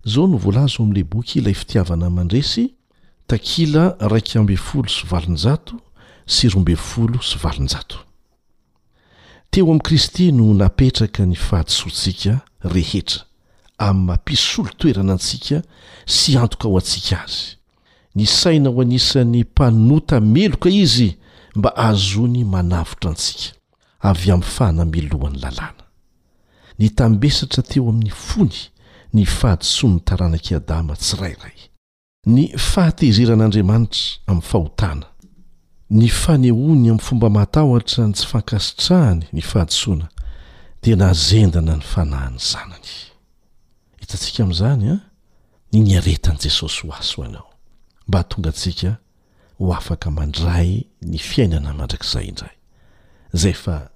zao 0.07 0.27
no 0.27 0.37
voalazo 0.43 0.83
amn'ila 0.83 1.07
boky 1.07 1.39
ilay 1.39 1.55
fitiavana 1.55 2.11
man-dresy 2.11 2.75
takila 3.31 3.95
raiky 4.11 4.39
amby 4.43 4.57
folo 4.59 4.91
sy 4.91 5.07
valonjato 5.07 5.79
sy 6.27 6.51
rombe 6.51 6.75
folo 6.77 7.23
sy 7.23 7.39
valonjato 7.39 8.05
teo 9.51 9.65
amin'i 9.65 9.81
kristy 9.83 10.33
no 10.33 10.55
napetraka 10.55 11.25
ny 11.27 11.37
fahadisontsika 11.37 12.41
rehetra 12.65 13.25
amin'ny 13.79 14.07
mampisolo 14.07 14.71
toerana 14.79 15.13
antsika 15.13 15.63
sy 16.07 16.37
antoka 16.39 16.69
ao 16.69 16.77
antsika 16.79 17.17
azy 17.25 17.57
ny 18.15 18.27
saina 18.27 18.71
ho 18.71 18.81
anisan'ny 18.81 19.43
mpanota 19.43 20.21
meloka 20.21 20.69
izy 20.69 21.17
mba 21.57 21.77
ahazoa 21.77 22.29
ny 22.29 22.45
manavotra 22.45 23.11
antsika 23.11 23.53
avy 24.11 24.31
amin'ny 24.31 24.51
fahanamelohan'ny 24.55 25.39
lalàna 25.43 25.85
nytambesatra 26.79 27.63
teo 27.63 27.89
amin'ny 27.89 28.11
fony 28.11 28.59
ny 29.15 29.25
fahadisonn'ny 29.25 30.01
taranaki 30.01 30.55
adama 30.55 30.95
tsy 30.97 31.17
rairay 31.17 31.57
ny 32.27 32.51
fahatehzeran'andriamanitra 32.71 34.03
amin'ny 34.27 34.45
fahotana 34.51 35.07
ny 35.91 36.09
fanehony 36.13 36.91
amn'y 36.91 36.99
fomba 37.01 37.31
matahotra 37.33 38.05
ny 38.07 38.13
tsy 38.13 38.27
fankasitrahany 38.29 39.23
ny 39.33 39.41
fahatsoana 39.43 40.09
de 40.85 40.95
na 40.97 41.15
zendana 41.17 41.77
ny 41.79 41.83
fanahany 41.85 42.37
zanany 42.37 42.95
hitatsika 44.01 44.43
am'zany 44.45 44.89
a 44.91 44.97
ah, 44.99 45.01
ny 45.73 45.97
aretan' 45.97 46.39
jesosy 46.45 46.85
ho 46.87 46.93
aso 46.93 47.23
ho 47.23 47.29
anao 47.29 47.49
mba 48.09 48.21
tonga 48.29 48.51
atsika 48.53 48.97
ho 49.59 49.73
afaka 49.75 50.11
mandray 50.13 50.83
ny 51.03 51.17
fiainana 51.19 51.73
mandrak'izay 51.75 52.27
indray 52.33 52.53
zay 53.33 53.53
fa 53.57 53.89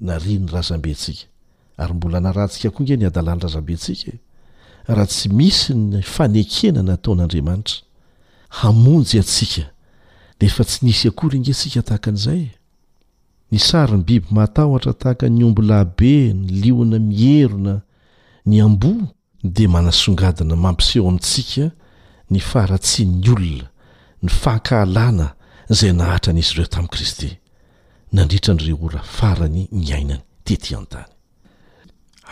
nari 0.00 0.38
ny 0.40 0.48
razam-bentsika 0.52 1.26
ary 1.78 1.94
mbola 1.94 2.20
na 2.24 2.32
rahantsika 2.32 2.70
koange 2.72 2.96
ny 2.96 3.06
adalàn'ny 3.10 3.42
razambe 3.44 3.72
ntsika 3.76 4.12
raha 4.88 5.06
tsy 5.12 5.28
misy 5.28 5.74
ny 5.76 6.00
fanekenanataon'andriamanitra 6.02 7.76
hamonjy 8.64 9.18
atsika 9.20 9.73
leefa 10.40 10.64
tsy 10.64 10.78
nisy 10.86 11.08
akoareingesika 11.08 11.82
tahaka 11.82 12.10
an'izay 12.10 12.44
ny 13.50 13.58
saryny 13.60 14.02
biby 14.04 14.28
mahatahotra 14.34 14.92
tahaka 14.92 15.26
'ny 15.30 15.44
ombo 15.46 15.62
lahbe 15.62 16.34
ny 16.34 16.46
liona 16.62 16.98
mierona 16.98 17.74
ny 18.46 18.58
ambo 18.66 18.92
de 19.54 19.64
manasongadina 19.74 20.56
mampiseho 20.56 21.06
amintsika 21.08 21.64
ny 22.30 22.40
faratsiny 22.40 23.22
olona 23.30 23.68
ny 24.22 24.28
fakahalana 24.28 25.26
zay 25.78 25.92
nahatra 25.92 26.30
an'izy 26.34 26.52
ireo 26.54 26.66
tamin'i 26.66 26.90
kristy 26.92 27.30
nandritra 28.12 28.54
nyire 28.54 28.74
ora 28.86 29.00
farany 29.16 29.68
my 29.72 29.92
ainany 29.96 30.22
tety 30.44 30.74
antany 30.74 31.10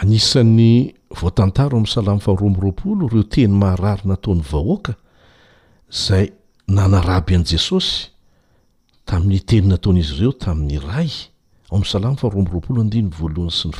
anisan'ny 0.02 0.94
voatantaro 1.20 1.76
ami'ny 1.78 1.92
salam 1.94 2.18
faromiroapolo 2.20 3.06
reo 3.08 3.22
teny 3.22 3.46
maharary 3.54 4.02
nataony 4.10 4.42
vahoaka 4.52 4.92
zay 6.06 6.32
nanaraby 6.68 7.34
an' 7.36 7.44
jesosy 7.50 8.08
tamin'ny 9.04 9.40
tenynataon'izy 9.40 10.14
reo 10.20 10.32
tamin'ny 10.32 10.78
ray 10.78 11.10
ao 11.70 11.80
asalam 11.82 12.16
faroovoaoan 12.16 12.88
s 13.48 13.66
ny 13.66 13.72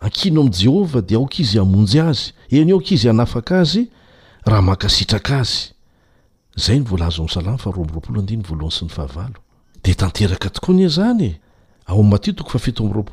ankino 0.00 0.40
am 0.42 0.50
jehovah 0.52 1.02
de 1.02 1.14
aok 1.16 1.38
izy 1.38 1.58
amonjy 1.58 1.98
azy 2.00 2.32
eny 2.50 2.70
aok 2.72 2.90
izy 2.92 3.08
anafaka 3.08 3.60
azy 3.60 3.90
rahmakasitraka 4.44 5.38
azyde 5.40 5.74
tanteraka 9.96 10.50
tokoa 10.50 10.74
nye 10.74 10.88
zany 10.88 11.22
e, 11.24 11.40
ao 11.86 12.00
amatitoko 12.00 12.58
famato 12.58 13.04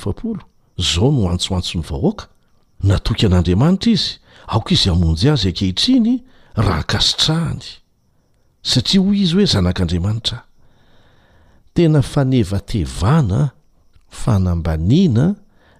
zao 0.79 1.11
noantsoantsony 1.11 1.81
vahoaka 1.89 2.27
natoky 2.87 3.25
an'andriamanitra 3.25 3.91
izy 3.91 4.11
aka 4.55 4.69
izy 4.75 4.89
amonjy 4.93 5.27
azy 5.33 5.49
akehitriny 5.51 6.11
raha 6.65 6.83
kasitrahany 6.91 7.63
satria 8.71 9.01
hoy 9.05 9.17
izy 9.23 9.33
hoe 9.37 9.45
zanak'andriamanitra 9.53 10.39
tena 11.75 11.99
fanevatevana 12.11 13.39
fanambanina 14.19 15.25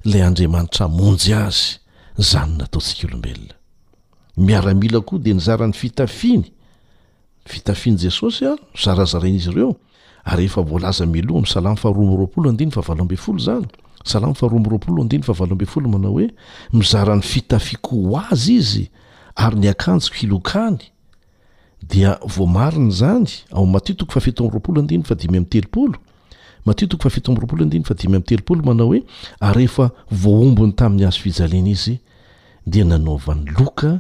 lay 0.10 0.22
andriamanitra 0.30 0.84
amonjy 0.90 1.32
azy 1.46 1.68
zany 2.30 2.52
nataotsika 2.60 3.04
olombelona 3.08 3.54
miaramila 4.46 5.00
koa 5.08 5.20
de 5.24 5.32
nyzarany 5.38 5.74
fitafiny 5.82 6.44
fitafiany 7.52 7.98
jesosy 8.04 8.44
a 8.50 8.54
zarazarain'izy 8.84 9.52
ireo 9.54 9.72
ary 10.30 10.44
efa 10.50 10.62
voalaza 10.62 11.06
milo 11.06 11.34
amsalamr 11.38 13.30
za 13.48 13.54
salamo 14.06 14.34
fa 14.34 14.48
roa 14.48 14.60
miroapolo 14.60 15.02
andiny 15.02 15.24
fa 15.24 15.34
valo 15.34 15.54
amby 15.54 15.66
folo 15.66 15.90
manao 15.90 16.12
hoe 16.14 16.28
mizaran'ny 16.74 17.22
fitafiako 17.24 17.96
ho 18.06 18.20
azy 18.30 18.54
izy 18.60 18.86
ary 19.36 19.56
ny 19.60 19.70
akanjiko 19.70 20.16
hilokany 20.20 20.78
dia 21.84 22.20
voamarina 22.36 22.90
zany 23.00 23.30
aomatitoofatoroapolonyfdimteo 23.52 25.94
mattoofaitoroapolo 26.66 27.66
diny 27.66 27.84
fady 27.86 28.14
amtelopolo 28.16 28.62
manao 28.64 28.88
hoe 28.92 29.02
rehefa 29.42 29.90
voaombony 30.12 30.72
tamin'ny 30.72 31.08
azo 31.08 31.20
fijalena 31.20 31.70
izy 31.70 31.98
de 32.68 32.84
nanaovan'ny 32.84 33.50
loka 33.60 34.00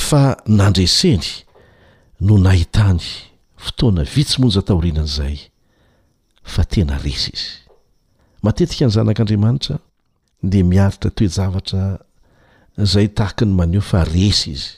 fa 0.08 0.22
nandreseny 0.46 1.28
no 2.26 2.36
nahitany 2.46 3.06
fotoana 3.64 4.02
vitsy 4.14 4.36
monja 4.40 4.62
taorianana 4.68 5.06
izay 5.12 5.36
fa 6.52 6.62
tena 6.72 6.96
resy 7.06 7.30
izy 7.36 7.50
matetika 8.44 8.84
ny 8.88 8.92
zanak'andriamanitra 8.96 9.76
dia 10.52 10.64
miaritra 10.72 11.10
toejavatra 11.18 11.82
izay 12.84 13.08
tahaka 13.16 13.44
ny 13.46 13.54
maneo 13.60 13.84
fa 13.92 14.00
resy 14.14 14.48
izy 14.56 14.70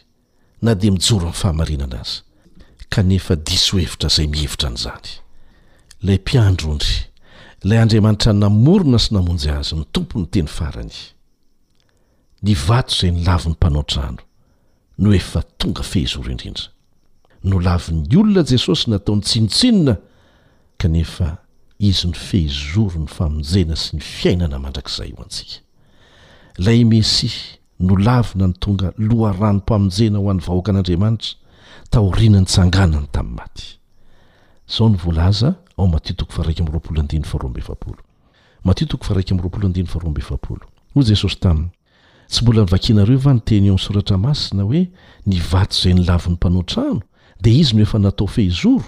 na 0.64 0.72
dia 0.80 0.92
mijoro 0.96 1.26
amny 1.30 1.38
fahamarina 1.40 1.84
ana 1.88 1.98
azy 2.04 2.16
kanefa 2.92 3.34
diso 3.46 3.74
hevitra 3.80 4.08
izay 4.12 4.26
mihevitra 4.34 4.66
an'izany 4.70 5.04
lay 6.06 6.18
mpiandrondry 6.24 6.94
lay 7.66 7.80
andriamanitra 7.82 8.32
namorona 8.32 8.98
sy 9.02 9.14
namonjy 9.16 9.50
azy 9.50 9.74
ny 9.80 9.86
tompoyny 9.94 10.28
teny 10.30 10.46
farany 10.48 10.98
ny 12.46 12.54
vato 12.60 12.94
izay 12.94 13.10
nylavi 13.16 13.48
ny 13.50 13.54
mpanaotrano 13.56 14.22
no 15.02 15.14
efa 15.18 15.40
tonga 15.60 15.82
fehizoro 15.90 16.30
indrindra 16.32 16.70
nolavin'ny 17.50 18.14
olona 18.20 18.44
jesosy 18.52 18.86
nataony 18.92 19.22
tsinotsinona 19.26 19.96
kanefa 20.80 21.28
izy 21.90 22.06
ny 22.06 22.14
fehizoro 22.28 23.00
ny 23.02 23.10
famonjena 23.16 23.78
sy 23.82 23.98
ny 23.98 24.02
fiainana 24.14 24.62
mandrakizay 24.62 25.10
eo 25.14 25.26
antsika 25.26 25.58
lay 26.66 26.84
mesi 26.92 27.32
nolavina 27.88 28.46
ny 28.46 28.54
tonga 28.62 28.92
loha 29.08 29.32
ranompamonjena 29.40 30.22
ho 30.22 30.30
an'ny 30.30 30.44
vahoaka 30.46 30.70
an'andriamanitra 30.72 31.34
taoriana 31.90 32.44
ny 32.44 32.46
tsanganany 32.46 33.10
tamin'ny 33.14 33.38
maty 33.42 33.66
izao 34.70 34.88
ny 34.94 35.00
voalaza 35.04 35.54
ho 35.76 36.00
jesosy 41.02 41.36
taminy 41.36 41.70
tsy 42.28 42.42
mbola 42.42 42.60
nivakinareo 42.64 43.18
va 43.18 43.32
nyteny 43.34 43.66
eo 43.66 43.72
am 43.74 43.78
soratra 43.78 44.16
masina 44.18 44.62
hoe 44.62 44.80
nivato 45.26 45.74
zay 45.82 45.94
nilaviny 45.94 46.34
mpanao 46.34 46.62
trano 46.62 47.00
dia 47.42 47.52
izy 47.60 47.76
no 47.76 47.82
efa 47.82 47.98
natao 47.98 48.26
fehizoro 48.26 48.84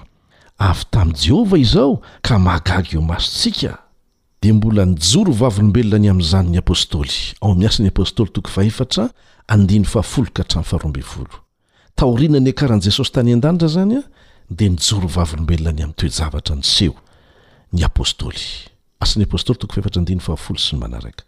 avy 0.59 0.84
tamy 0.91 1.12
jehovah 1.22 1.61
izao 1.61 2.01
ka 2.26 2.39
mahagagy 2.39 2.91
eo 2.97 3.03
masontsika 3.03 3.72
dia 4.43 4.55
mbola 4.55 4.82
nijoro 4.84 5.32
vavolombelona 5.32 5.99
ny 5.99 6.11
amizanyny 6.11 6.59
apostoly 6.59 7.11
ao 7.41 7.55
yasan'nyapostoly 7.59 8.30
taorinanya 11.99 12.53
karahan' 12.53 12.80
jesosy 12.86 13.12
tany 13.12 13.32
an-danitra 13.32 13.68
zany 13.74 13.97
a 13.97 14.03
dia 14.51 14.68
nijorovavyolombelona 14.68 15.72
ny 15.72 15.82
amin'ny 15.84 15.94
toejavatra 15.96 16.57
ny 16.57 16.64
seho 16.64 16.96
ny 17.72 17.84
apôstôly 17.84 18.40
asa 19.01 19.20
ny 19.20 19.26
apôstoly 19.28 19.61
toko 19.61 19.76
feefatra 19.76 20.01
ndiny 20.03 20.22
fahafolo 20.24 20.57
sy 20.59 20.74
ny 20.74 20.80
manaraka 20.84 21.26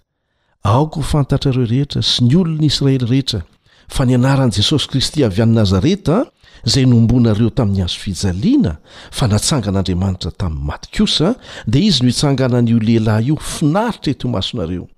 aoka 0.64 1.00
ho 1.00 1.04
fantatrareo 1.04 1.66
rehetra 1.68 2.02
sy 2.02 2.24
ny 2.24 2.38
olon' 2.40 2.64
israely 2.64 3.04
rehetra 3.10 3.42
fa 3.92 4.06
ni 4.08 4.16
anaran'i 4.16 4.56
jesosy 4.56 4.88
kristy 4.88 5.24
avy 5.26 5.42
ani 5.44 5.58
nazareta 5.60 6.22
izay 6.64 6.86
noombonareo 6.88 7.50
tamin'ny 7.52 7.84
hazo 7.84 8.00
fijaliana 8.00 8.76
fa 9.12 9.28
natsangan'andriamanitra 9.28 10.32
tamin'ny 10.40 10.66
maty 10.72 10.88
kosa 10.96 11.34
dia 11.68 11.84
izy 11.90 12.00
no 12.00 12.08
hitsangana 12.14 12.58
an'io 12.64 12.80
lehilahy 12.80 13.28
io 13.28 13.36
finaritra 13.36 14.14
etoho 14.16 14.32
masonareo 14.32 14.88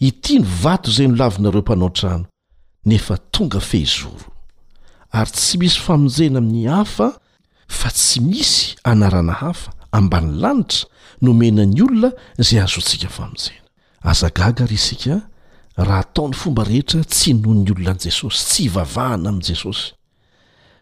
iti 0.00 0.42
ny 0.42 0.44
vato 0.62 0.92
izay 0.92 1.08
nolavinareo 1.08 1.62
mpanaotrano 1.64 2.26
nefa 2.84 3.16
tonga 3.32 3.60
fehizoro 3.64 4.28
ary 5.16 5.30
tsy 5.32 5.56
misy 5.58 5.80
famonjena 5.80 6.38
amin'ny 6.44 6.68
hafa 6.68 7.14
fa 7.68 7.90
tsy 7.90 8.20
misy 8.22 8.76
anarana 8.86 9.32
hafa 9.32 9.72
amban'ny 9.92 10.40
lanitra 10.40 10.86
nomenany 11.22 11.80
olona 11.84 12.10
izay 12.38 12.60
azotsika 12.62 13.08
famonjena 13.18 13.60
azagagary 14.10 14.74
isika 14.74 15.14
raha 15.76 16.02
ataony 16.04 16.34
fomba 16.34 16.64
rehetra 16.64 17.04
tsy 17.04 17.34
noho 17.34 17.54
ny 17.62 17.70
olona 17.70 17.92
n'i 17.94 18.04
jesosy 18.04 18.44
tsy 18.50 18.62
hivavahana 18.66 19.28
amin'i 19.30 19.46
jesosy 19.50 19.92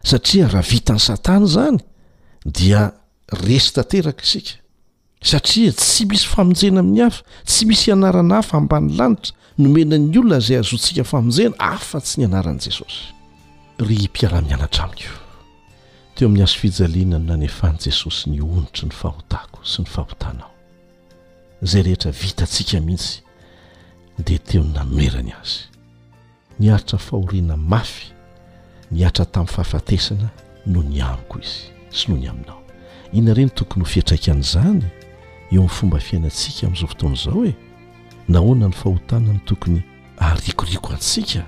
satria 0.09 0.47
raha 0.53 0.67
vitan'ny 0.71 1.01
satana 1.09 1.45
izany 1.49 1.77
dia 2.45 2.81
resi 3.45 3.71
tanteraka 3.75 4.23
isika 4.23 4.53
satria 5.31 5.71
tsy 5.73 6.05
misy 6.09 6.27
famonjena 6.33 6.79
amin'ny 6.83 7.03
hafa 7.05 7.23
tsy 7.49 7.63
misy 7.65 7.91
anarana 7.95 8.35
hafa 8.39 8.57
ambany 8.61 8.87
lanitra 8.97 9.33
no 9.57 9.67
mena 9.75 9.97
ny 9.97 10.15
olona 10.21 10.37
izay 10.43 10.59
azontsika 10.61 11.03
famonjena 11.03 11.55
afa-tsy 11.73 12.15
ny 12.19 12.25
anaran'i 12.29 12.61
jesosy 12.69 13.13
ma-aara 13.79 15.24
teo 16.15 16.27
amin'ny 16.27 16.43
azofijaliana 16.43 17.17
no 17.19 17.25
nanefany 17.27 17.77
jesosy 17.83 18.29
ny 18.29 18.41
onitry 18.43 18.87
ny 18.87 18.95
fahotako 18.95 19.59
sy 19.67 19.81
ny 19.83 19.89
fahotanao 19.91 20.51
izay 21.63 21.83
rehetra 21.83 22.11
vitantsika 22.11 22.79
mihitsy 22.81 23.19
dia 24.17 24.39
teo 24.39 24.63
ny 24.63 24.71
namerany 24.77 25.33
azy 25.35 25.63
niaitra 26.59 26.97
fahoriana 26.99 27.57
mafy 27.57 28.07
niaritra 28.91 29.25
tamin'ny 29.25 29.51
fahafatesana 29.55 30.29
no 30.65 30.83
ny 30.83 31.01
aroko 31.03 31.39
izy 31.43 31.67
sy 31.89 32.11
noho 32.11 32.21
ny 32.21 32.27
aminao 32.29 32.61
ina 33.13 33.33
reny 33.33 33.49
tokony 33.51 33.83
ho 33.83 33.89
fiatraika 33.91 34.31
an'izany 34.31 34.81
eo 35.51 35.59
amin'ny 35.61 35.73
fomba 35.79 35.99
fiainantsika 35.99 36.67
amin'izao 36.67 36.87
fotoana 36.87 37.15
izao 37.15 37.33
hoe 37.33 37.51
nahoana 38.27 38.65
ny 38.71 38.79
fahotana 38.83 39.33
ny 39.33 39.39
tokony 39.43 39.83
arikoriako 40.17 40.93
antsika 40.95 41.43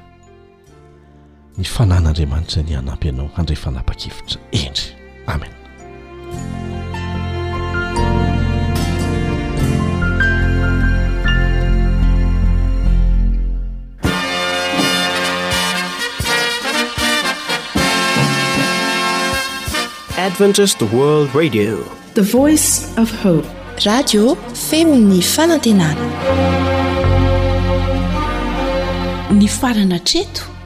ny 1.57 1.65
fanan'andriamanitra 1.65 2.61
ny 2.63 2.73
anampy 2.77 3.09
anao 3.09 3.29
andrafanapakevitra 3.41 4.37
endry 4.61 4.89
amenadventi 20.13 20.85
word 20.97 21.29
radio 21.39 21.73
the 22.19 22.27
voice 22.37 22.69
of 23.01 23.09
hope 23.23 23.47
radio 23.89 24.35
femini 24.67 25.21
fanantenana 25.33 26.05
ny 29.39 29.47
farana 29.57 29.99
treto 30.11 30.56